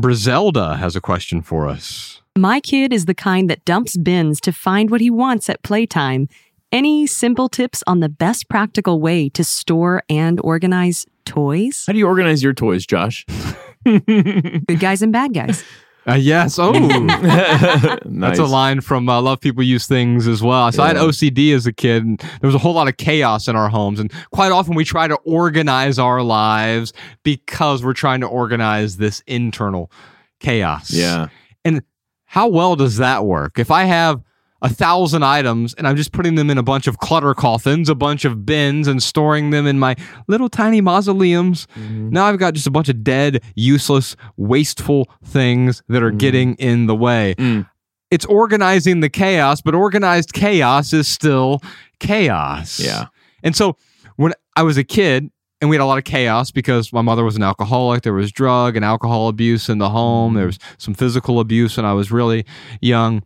[0.01, 2.23] Griselda has a question for us.
[2.39, 6.27] My kid is the kind that dumps bins to find what he wants at playtime.
[6.75, 11.85] Any simple tips on the best practical way to store and organize toys?
[11.87, 13.25] How do you organize your toys, Josh?
[13.85, 15.63] Good guys and bad guys.
[16.05, 16.59] Uh, yes.
[16.59, 18.01] Oh, nice.
[18.05, 20.73] That's a line from uh, Love People Use Things as well.
[20.73, 23.47] So I had OCD as a kid, and there was a whole lot of chaos
[23.47, 24.01] in our homes.
[24.01, 29.23] And quite often we try to organize our lives because we're trying to organize this
[29.29, 29.93] internal
[30.41, 30.91] chaos.
[30.91, 31.29] Yeah.
[31.65, 31.85] And
[32.25, 33.61] how well does that work?
[33.61, 34.25] If I have
[34.65, 37.95] a thousand items and I'm just putting them in a bunch of clutter coffins, a
[37.95, 39.95] bunch of bins, and storing them in my
[40.27, 42.09] little tiny mausoleums, mm-hmm.
[42.09, 46.19] now I've got just a bunch of dead, useless, wasteful things that are mm-hmm.
[46.19, 47.35] getting in the way.
[47.37, 47.69] Mm.
[48.11, 51.61] It's organizing the chaos, but organized chaos is still
[52.01, 52.81] chaos.
[52.81, 53.09] Yeah.
[53.43, 53.77] And so
[54.17, 57.23] when I was a kid and we had a lot of chaos because my mother
[57.23, 60.49] was an alcoholic, there was drug and alcohol abuse in the home, there mm.
[60.49, 62.47] was some physical abuse when I was really
[62.81, 63.23] young.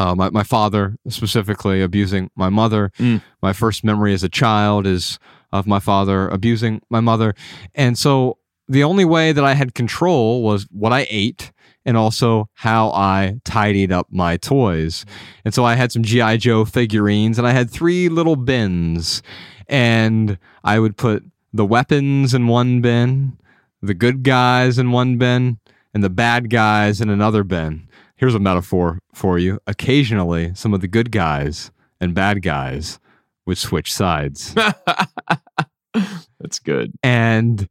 [0.00, 2.90] Uh, my, my father specifically abusing my mother.
[2.98, 3.20] Mm.
[3.42, 5.18] My first memory as a child is
[5.52, 7.34] of my father abusing my mother.
[7.74, 11.52] And so the only way that I had control was what I ate
[11.84, 15.04] and also how I tidied up my toys.
[15.44, 16.38] And so I had some G.I.
[16.38, 19.22] Joe figurines and I had three little bins.
[19.68, 23.36] And I would put the weapons in one bin,
[23.82, 25.58] the good guys in one bin,
[25.92, 27.86] and the bad guys in another bin.
[28.20, 29.58] Here's a metaphor for you.
[29.66, 31.70] Occasionally, some of the good guys
[32.02, 33.00] and bad guys
[33.46, 34.54] would switch sides.
[36.38, 36.92] That's good.
[37.02, 37.66] and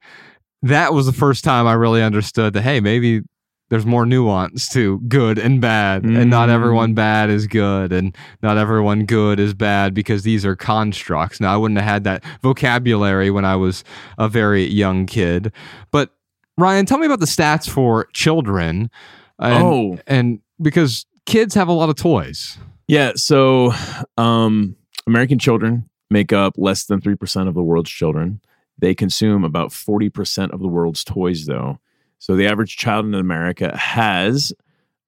[0.63, 3.21] that was the first time I really understood that, hey, maybe
[3.69, 6.53] there's more nuance to good and bad, and not Mm.
[6.53, 11.39] everyone bad is good, and not everyone good is bad because these are constructs.
[11.39, 13.83] Now, I wouldn't have had that vocabulary when I was
[14.17, 15.53] a very young kid.
[15.91, 16.09] But,
[16.57, 18.89] Ryan, tell me about the stats for children.
[19.39, 19.97] And, Oh.
[20.07, 22.57] and because kids have a lot of toys.
[22.87, 23.13] Yeah.
[23.15, 23.71] So,
[24.17, 24.75] um,
[25.07, 28.41] American children make up less than 3% of the world's children.
[28.77, 31.79] They consume about 40% of the world's toys, though.
[32.17, 34.51] So, the average child in America has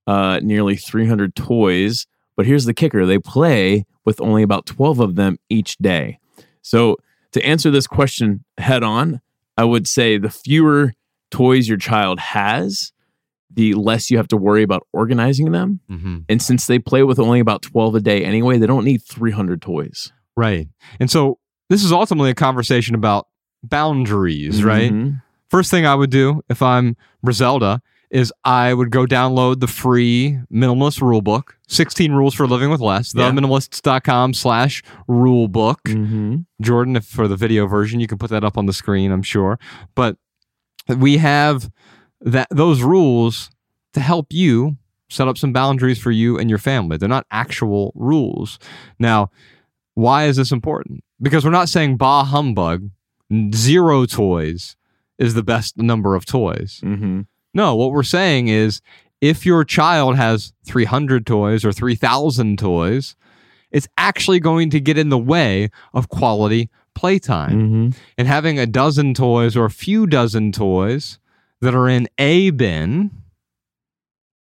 [0.08, 2.06] uh, nearly 300 toys.
[2.36, 6.20] But here's the kicker they play with only about 12 of them each day.
[6.62, 6.98] So,
[7.34, 9.22] to answer this question head on,
[9.58, 10.94] I would say the fewer
[11.32, 12.92] toys your child has,
[13.54, 15.80] the less you have to worry about organizing them.
[15.90, 16.18] Mm-hmm.
[16.30, 19.62] And since they play with only about 12 a day anyway, they don't need 300
[19.62, 20.12] toys.
[20.38, 20.68] Right.
[21.00, 21.38] And so
[21.70, 23.28] this is ultimately a conversation about
[23.64, 24.92] boundaries, right?
[24.92, 25.22] Mhm.
[25.50, 26.96] First thing I would do if I'm
[27.26, 32.70] Griselda is I would go download the free minimalist rule book, 16 rules for living
[32.70, 33.30] with less, Yeah.
[33.32, 35.80] theminimalists.com slash rule book.
[35.88, 36.46] Mhm.
[36.62, 39.24] Jordan, if for the video version, you can put that up on the screen, I'm
[39.24, 39.58] sure.
[39.96, 40.18] But
[40.90, 41.70] we have
[42.22, 43.50] that those rules
[43.94, 44.78] to help you
[45.10, 46.98] set up some boundaries for you and your family.
[46.98, 48.60] They're not actual rules.
[49.00, 49.30] Now,
[49.96, 51.04] why is this important?
[51.22, 52.90] Because we're not saying bah humbug,
[53.54, 54.76] zero toys
[55.18, 56.80] is the best number of toys.
[56.84, 57.26] Mhm.
[57.54, 58.82] No, what we're saying is
[59.20, 63.16] if your child has 300 toys or 3,000 toys,
[63.72, 67.92] it's actually going to get in the way of quality playtime.
[67.92, 67.96] Mhm.
[68.18, 71.20] And having a dozen toys or a few dozen toys
[71.62, 73.12] that are in a bin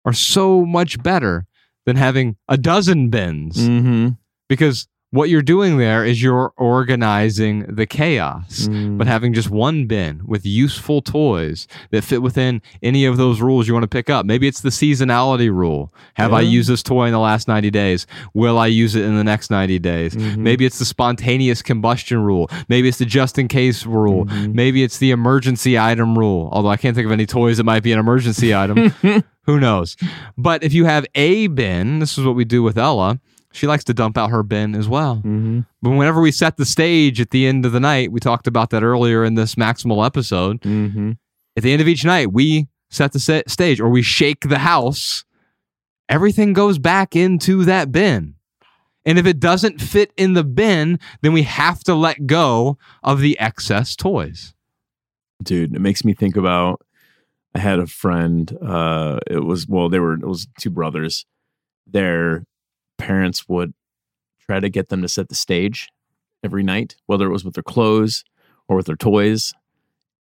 [0.05, 1.47] are so much better
[1.87, 4.17] than having a dozen bins Mhm.
[4.49, 8.69] because what you're doing there is you're organizing the chaos.
[8.69, 8.99] Mm.
[8.99, 13.67] But having just one bin with useful toys that fit within any of those rules
[13.67, 14.27] you want to pick up.
[14.27, 15.93] Maybe it's the seasonality rule.
[16.15, 18.07] Have I used this toy in the last 90 days?
[18.35, 20.15] Will I use it in the next 90 days?
[20.15, 20.43] Mm-hmm.
[20.43, 22.51] Maybe it's the spontaneous combustion rule.
[22.69, 24.27] Maybe it's the just in case rule.
[24.27, 24.53] Mm-hmm.
[24.55, 26.51] Maybe it's the emergency item rule.
[26.53, 28.91] Although I can't think of any toys that might be an emergency item.
[29.45, 29.97] Who knows?
[30.37, 33.19] But if you have a bin, this is what we do with Ella.
[33.59, 35.21] She likes to dump out her bin as well.
[35.25, 35.67] Mhm.
[35.83, 38.71] But whenever we set the stage at the end of the night, we talked about
[38.71, 40.61] that earlier in this maximal episode.
[40.61, 41.17] Mhm.
[41.57, 44.61] At the end of each night, we set the sa- stage or we shake the
[44.61, 45.25] house.
[46.09, 48.35] Everything goes back into that bin.
[49.05, 53.21] And if it doesn't fit in the bin, then we have to let go of
[53.21, 54.55] the excess toys.
[55.43, 56.81] Dude, it makes me think about
[57.55, 61.27] I had a friend, uh it was well, they were it was two brothers.
[61.91, 62.45] Their
[62.99, 63.73] parents would
[64.41, 65.89] try to get them to set the stage
[66.45, 68.25] every night, whether it was with their clothes
[68.69, 69.53] or with their toys.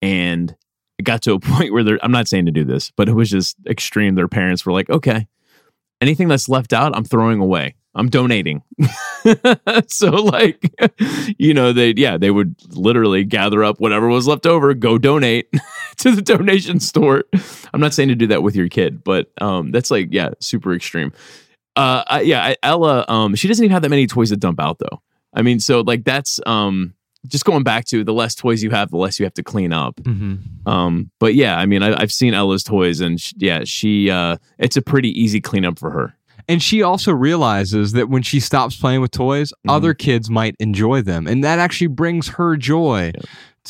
[0.03, 0.55] And
[0.99, 3.31] it got to a point where I'm not saying to do this, but it was
[3.31, 4.15] just extreme.
[4.15, 5.27] Their parents were like, okay,
[6.01, 7.75] anything that's left out, I'm throwing away.
[7.97, 8.63] I'm donating.
[9.87, 10.75] so like,
[11.39, 15.49] you know, they yeah, they would literally gather up whatever was left over, go donate
[15.99, 17.25] to the donation store.
[17.73, 20.75] I'm not saying to do that with your kid, but um that's like yeah, super
[20.75, 21.13] extreme.
[21.77, 24.61] Uh I, yeah, I, Ella um she doesn't even have that many toys to dump
[24.61, 25.03] out though.
[25.33, 26.95] I mean, so like that's um
[27.27, 29.73] just going back to the less toys you have, the less you have to clean
[29.73, 29.97] up.
[29.97, 30.69] Mm-hmm.
[30.69, 34.37] Um, but yeah, I mean, I, I've seen Ella's toys, and sh- yeah, she uh,
[34.59, 36.15] it's a pretty easy cleanup for her.
[36.49, 39.75] And she also realizes that when she stops playing with toys, Mhm.
[39.75, 41.27] other kids might enjoy them.
[41.27, 43.23] And that actually brings her joy Yeah.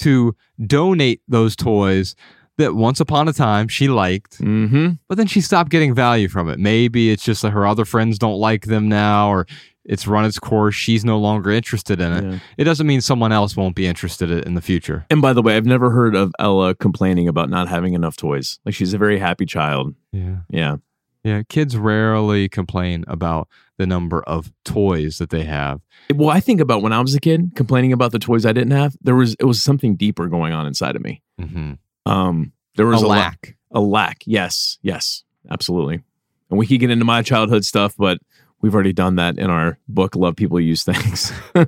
[0.02, 0.34] to
[0.66, 2.16] donate those toys
[2.58, 4.92] that once upon a time she liked, Mm-hmm.
[5.08, 6.58] but then she stopped getting value from it.
[6.58, 9.46] Maybe it's just that her other friends don't like them now, or
[9.84, 10.74] it's run its course.
[10.74, 12.24] She's no longer interested in it.
[12.24, 12.38] Yeah.
[12.56, 15.04] It doesn't mean someone else won't be interested in it in the future.
[15.10, 18.58] And by the way, I've never heard of Ella complaining about not having enough toys.
[18.64, 19.94] Like she's a very happy child.
[20.12, 20.36] Yeah.
[20.48, 20.76] Yeah.
[21.22, 21.42] Yeah.
[21.48, 25.80] Kids rarely complain about the number of toys that they have.
[26.14, 28.70] Well, I think about when I was a kid complaining about the toys I didn't
[28.72, 28.96] have.
[29.02, 31.22] There was it was something deeper going on inside of me.
[31.40, 31.72] Mm-hmm.
[32.06, 33.56] Um, there was a a, la- lack.
[33.70, 34.22] a lack.
[34.26, 36.02] Yes, yes, absolutely.
[36.50, 38.18] And we could get into my childhood stuff, but
[38.60, 40.14] we've already done that in our book.
[40.16, 41.32] Love people use things.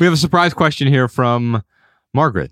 [0.00, 1.62] We have a surprise question here from
[2.12, 2.50] Margaret.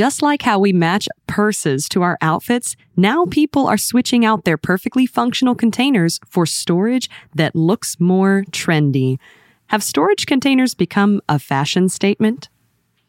[0.00, 4.56] Just like how we match purses to our outfits, now people are switching out their
[4.56, 9.18] perfectly functional containers for storage that looks more trendy.
[9.66, 12.48] Have storage containers become a fashion statement?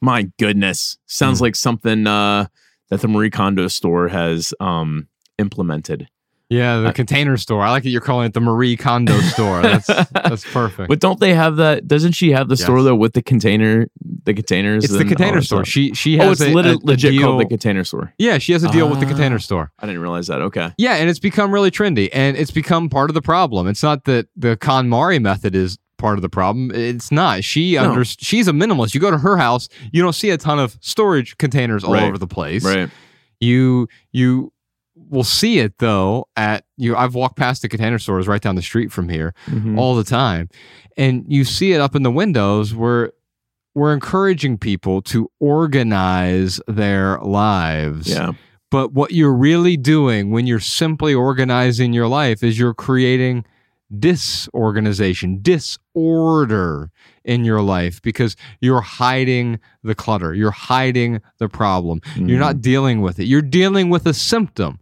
[0.02, 0.98] My goodness.
[1.08, 1.43] Sounds Hmm.
[1.46, 2.48] like something uh,
[2.89, 5.08] that the Marie Kondo store has um,
[5.39, 6.08] implemented.
[6.48, 7.64] Yeah, the container store.
[7.64, 9.64] I like that you're calling it the Marie Kondo store.
[9.64, 10.89] That's that's perfect.
[10.89, 11.88] But don't they have that?
[11.88, 13.88] Doesn't she have the store though with the container,
[14.26, 14.84] the containers?
[14.84, 15.66] it's the container store.
[15.66, 15.68] stuff?
[15.74, 17.24] She she oh, has it's a, lit- a- a legit deal.
[17.24, 18.14] called the container store.
[18.20, 19.10] yeah, she has a deal with the Ah.
[19.10, 19.72] container store.
[19.80, 20.39] I didn't realize that.
[20.43, 20.72] Okay.
[20.78, 23.66] Yeah, and it's become really trendy, and it's become part of the problem.
[23.66, 26.72] It's not that the KonMari method is part of the problem.
[26.74, 27.43] It's not.
[27.43, 27.89] She No.
[27.89, 28.93] under she's a minimalist.
[28.93, 32.03] You go to her house, you don't see a ton of storage containers all Right.
[32.03, 32.64] over the place.
[32.64, 32.89] Right.
[33.39, 34.51] You you
[35.10, 36.95] will see it though at you.
[36.95, 39.78] I've walked past the container stores right down the street from here Mhm.
[39.80, 40.47] all the time,
[40.95, 43.12] and you see it up in the windows where
[43.74, 48.08] we're encouraging people to organize their lives.
[48.10, 48.32] Yeah.
[48.72, 53.43] But what you're really doing when you're simply organizing your life is you're creating
[54.00, 56.91] disorganization, disorder
[57.24, 60.34] in your life because you're hiding the clutter.
[60.34, 62.02] You're hiding the problem.
[62.16, 62.62] You're not mm-hmm.
[62.62, 63.26] dealing with it.
[63.26, 64.80] You're dealing with a symptom.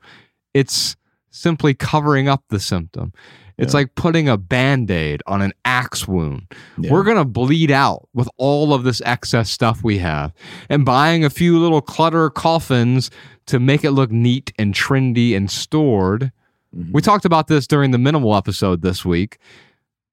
[0.54, 0.96] It's
[1.32, 3.14] simply covering up the symptom.
[3.58, 3.82] It's Yeah.
[3.82, 6.48] like putting a band aid on an axe wound.
[6.78, 6.92] Yeah.
[6.92, 10.34] We're going to bleed out with all of this excess stuff we have
[10.70, 13.12] and buying a few little clutter coffins
[13.48, 16.32] to make it look neat and trendy and stored.
[16.76, 16.92] Mhm.
[16.92, 19.38] We talked about this during the minimal episode this week,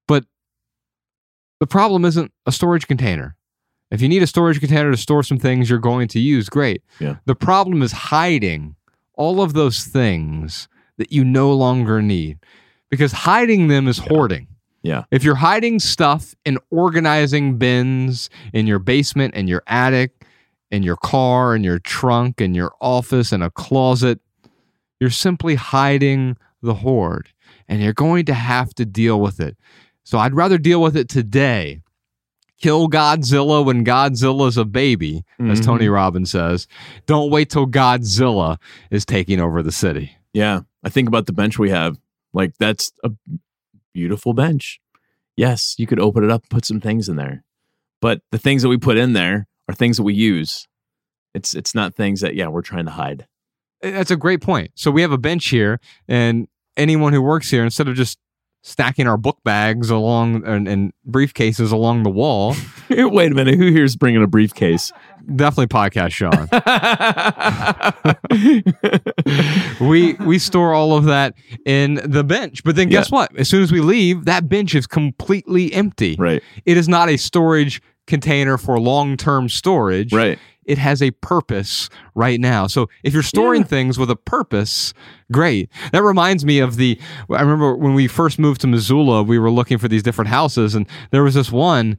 [0.07, 0.25] but
[1.59, 3.37] the problem isn't a storage container.
[3.91, 6.83] If you need a storage container to store some things you're going to use, great.
[7.01, 7.17] Yeah.
[7.27, 8.77] The problem is hiding
[9.15, 12.39] all of those things that you no longer need
[12.89, 14.47] because hiding them is hoarding.
[14.83, 15.05] Yeah.
[15.11, 20.13] If you're hiding stuff in organizing bins in your basement and your attic,
[20.71, 24.21] in your car, in your trunk, in your office, in a closet,
[25.01, 27.29] you're simply hiding the hoard
[27.69, 29.57] and you're going to have to deal with it.
[30.05, 31.81] So I'd rather deal with it today.
[32.61, 35.65] Kill Godzilla when Godzilla's a baby, as Mhm.
[35.65, 36.67] Tony Robbins says.
[37.07, 38.59] Don't wait till Godzilla
[38.91, 40.13] is taking over the city.
[40.35, 40.61] Yeah.
[40.85, 41.99] I think about the bench we have.
[42.35, 43.11] Like that's a
[43.95, 44.79] beautiful bench.
[45.37, 47.45] Yes, you could open it up, put some things in there.
[48.03, 50.67] But the things that we put in there are things that we use.
[51.35, 53.27] It's it's not things that yeah, we're trying to hide.
[53.83, 54.73] That's a great point.
[54.75, 58.19] So we have a bench here, and anyone who works here, instead of just
[58.63, 62.55] stacking our book bags along and, and briefcases along the wall,
[62.91, 64.93] Wait a minute, who here's bringing a briefcase?
[65.37, 66.49] definitely podcast Sean.
[69.89, 72.65] we we store all of that in the bench.
[72.65, 73.35] But then guess what?
[73.37, 76.17] As soon as we leave, that bench is completely empty.
[76.19, 77.81] right, It is not a storage
[78.11, 80.13] container for long-term storage.
[80.13, 80.39] right.
[80.67, 82.67] It has a purpose right now.
[82.69, 83.69] So if you're storing Yeah.
[83.69, 84.93] things with a purpose,
[85.33, 85.69] great.
[85.91, 86.97] That reminds me of the
[87.31, 90.75] I remember when we first moved to Missoula, we were looking for these different houses
[90.77, 91.97] and there was this one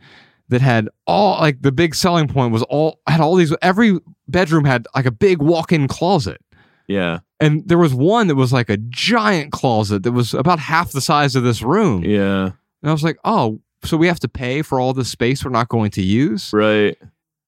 [0.49, 3.97] that had all like the big selling point was all had all these every
[4.27, 6.39] bedroom had like a big walk-in closet.
[6.87, 10.91] Yeah, And there was one that was like a giant closet that was about half
[10.91, 12.03] the size of this room.
[12.03, 12.43] yeah,
[12.81, 15.51] And I was like, "Oh, so we have to pay for all the space we're
[15.51, 16.97] not going to use?" right,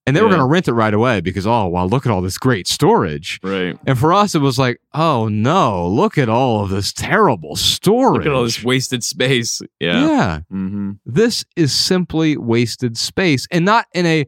[0.06, 0.36] And they were Yeah.
[0.36, 3.40] going to rent it right away because, "Oh, wow, look at all this great storage."
[3.42, 3.78] right.
[3.88, 8.18] And for us, it was like, "Oh no, look at all of this terrible storage."
[8.18, 9.62] Look at all this wasted space.
[9.80, 10.06] Yeah.
[10.06, 10.40] yeah.
[10.52, 10.92] Mm-hmm.
[11.06, 14.26] This is simply wasted space and not in a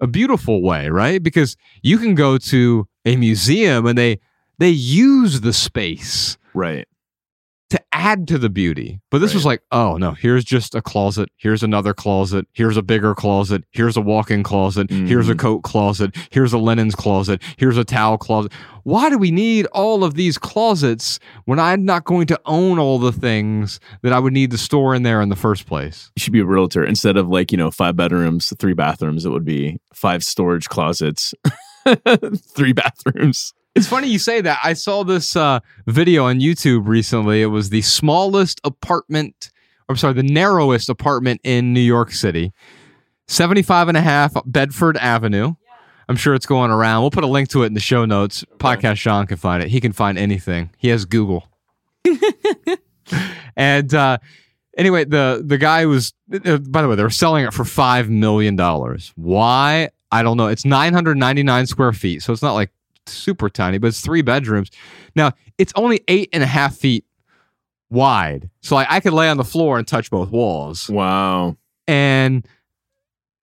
[0.00, 1.22] a beautiful way, right?
[1.22, 4.18] Because you can go to a museum and they
[4.58, 6.86] they use the space Right.
[7.92, 9.00] Add to the beauty.
[9.10, 11.28] But this was like, oh no, here's just a closet.
[11.36, 12.46] Here's another closet.
[12.52, 13.64] Here's a bigger closet.
[13.70, 14.90] Here's a walk-in closet.
[14.90, 15.38] Here's a Mhm.
[15.38, 16.16] coat closet.
[16.30, 17.42] Here's a linens closet.
[17.58, 18.52] Here's a towel closet.
[18.84, 22.98] Why do we need all of these closets when I'm not going to own all
[22.98, 26.10] the things that I would need to store in there in the first place?
[26.16, 29.24] You should be a realtor instead of like, you know, five bedrooms, three bathrooms.
[29.24, 31.34] It would be five storage closets,
[32.54, 33.52] three bathrooms.
[33.74, 34.58] It's funny you say that.
[34.62, 37.40] I saw this uh, video on YouTube recently.
[37.40, 39.50] It was the smallest apartment,
[39.88, 42.52] I'm sorry, the narrowest apartment in New York City.
[43.28, 45.54] 75 and a half Bedford Avenue.
[46.08, 47.00] I'm sure it's going around.
[47.02, 48.44] We'll put a link to it in the show notes.
[48.58, 49.70] Podcast Sean can find it.
[49.70, 50.70] He can find anything.
[50.76, 51.48] He has Google.
[53.56, 54.18] and uh,
[54.76, 56.12] anyway, the the guy was.
[56.30, 59.12] Uh, by the way, they were selling it for five million dollars.
[59.16, 59.90] Why?
[60.10, 60.48] I don't know.
[60.48, 62.70] It's 999 square feet, so it's not like
[63.06, 64.70] super tiny, but it's three bedrooms.
[65.16, 67.04] Now it's only eight and a half feet
[67.90, 71.56] wide, so like I could lay on the floor and touch both walls Wow.
[71.86, 72.46] and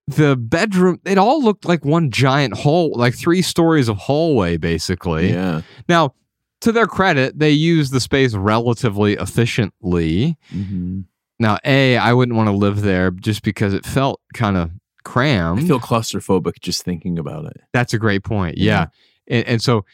[0.08, 5.30] the bedroom it all looked like one giant hole like three stories of hallway basically
[5.32, 5.62] Yeah.
[5.88, 6.14] now
[6.62, 11.04] to their credit they used the space relatively efficiently Mhm.
[11.38, 14.72] now a i wouldn't want to live there just because it felt kind of
[15.04, 17.60] crammed I feel claustrophobic just thinking about it.
[17.72, 18.86] that's a great point yeah,
[19.30, 19.84] And, and so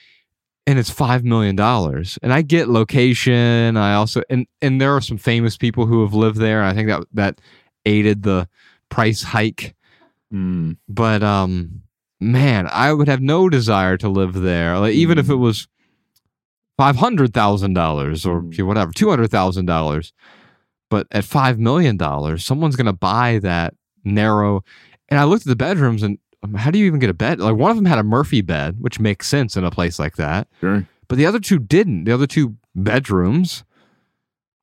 [0.67, 2.19] and it's five million dollars.
[2.23, 3.77] And i get location.
[3.77, 6.65] I also and and there are some famous people who have lived there.
[6.65, 7.41] I think that that
[7.85, 8.49] aided the
[8.89, 9.75] price hike.
[10.35, 10.77] Mm.
[10.89, 11.83] but um
[12.19, 14.77] man i would have no desire to live there.
[14.77, 15.69] Like, even if it was
[16.77, 18.67] five hundred thousand dollars or Mm.
[18.67, 20.13] whatever two hundred thousand dollars.
[20.91, 23.75] But at five million dollars someone's gonna buy that
[24.05, 24.63] narrow
[25.09, 26.19] and i looked at the bedrooms and
[26.55, 28.77] how do you even get a bed like one of them had a murphy bed
[28.81, 30.87] which makes sense in a place like that Sure.
[31.09, 33.65] but the other two didn't the other two bedrooms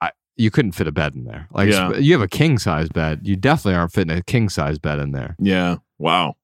[0.01, 1.93] I, you couldn't fit a bed in there like Yeah.
[1.97, 5.11] you have a king size bed you definitely aren't fitting a king size bed in
[5.11, 5.77] there Yeah.
[5.99, 6.36] Wow.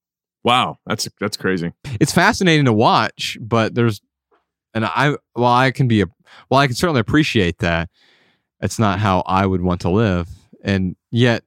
[0.44, 0.78] Wow.
[0.86, 1.74] That's that's crazy.
[2.00, 4.02] it's fascinating to watch, but there's,
[4.74, 6.06] and I, well, I can be a,
[6.50, 7.90] well, I can certainly appreciate that.
[8.62, 10.30] It's not how I would want to live.
[10.64, 11.44] And yet,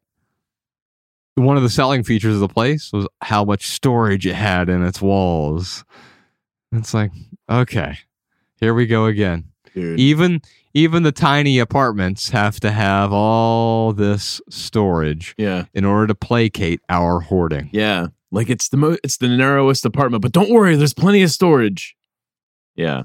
[1.35, 4.83] one of the selling features of the place was how much storage it had in
[4.85, 5.85] its walls.
[6.73, 7.11] It's like,
[7.51, 7.99] okay,
[8.61, 9.45] here we go again.
[9.75, 9.99] Dude.
[9.99, 10.41] Even,
[10.75, 15.65] even the tiny apartments have to have all this storage Yeah.
[15.73, 17.71] in order to placate our hoarding.
[17.73, 18.09] Yeah.
[18.31, 21.95] Like it's the mo- it's the narrowest apartment, but don't worry, there's plenty of storage.
[22.75, 23.05] Yeah.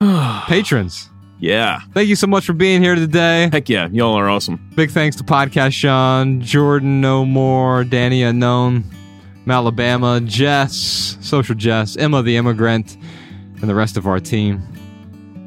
[0.46, 1.08] Patrons,
[1.44, 1.80] yeah.
[1.92, 3.48] thank you so much for being here today.
[3.52, 3.88] Heck yeah.
[3.92, 4.70] Y'all are awesome.
[4.74, 8.84] Big thanks to Podcast Sean, Jordan No More, Danny Unknown,
[9.46, 12.96] Alabama, Jess, Social Jess, Emma the Immigrant,
[13.60, 14.62] and the rest of our team.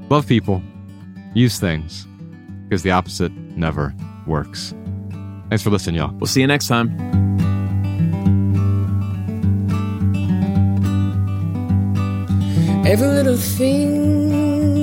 [0.10, 0.62] Love people,
[1.34, 2.08] use things,
[2.64, 3.94] because the opposite never
[4.26, 4.74] works.
[5.50, 6.14] Thanks for listening, y'all.
[6.14, 6.96] We'll see you next time.
[12.86, 14.47] Every little thing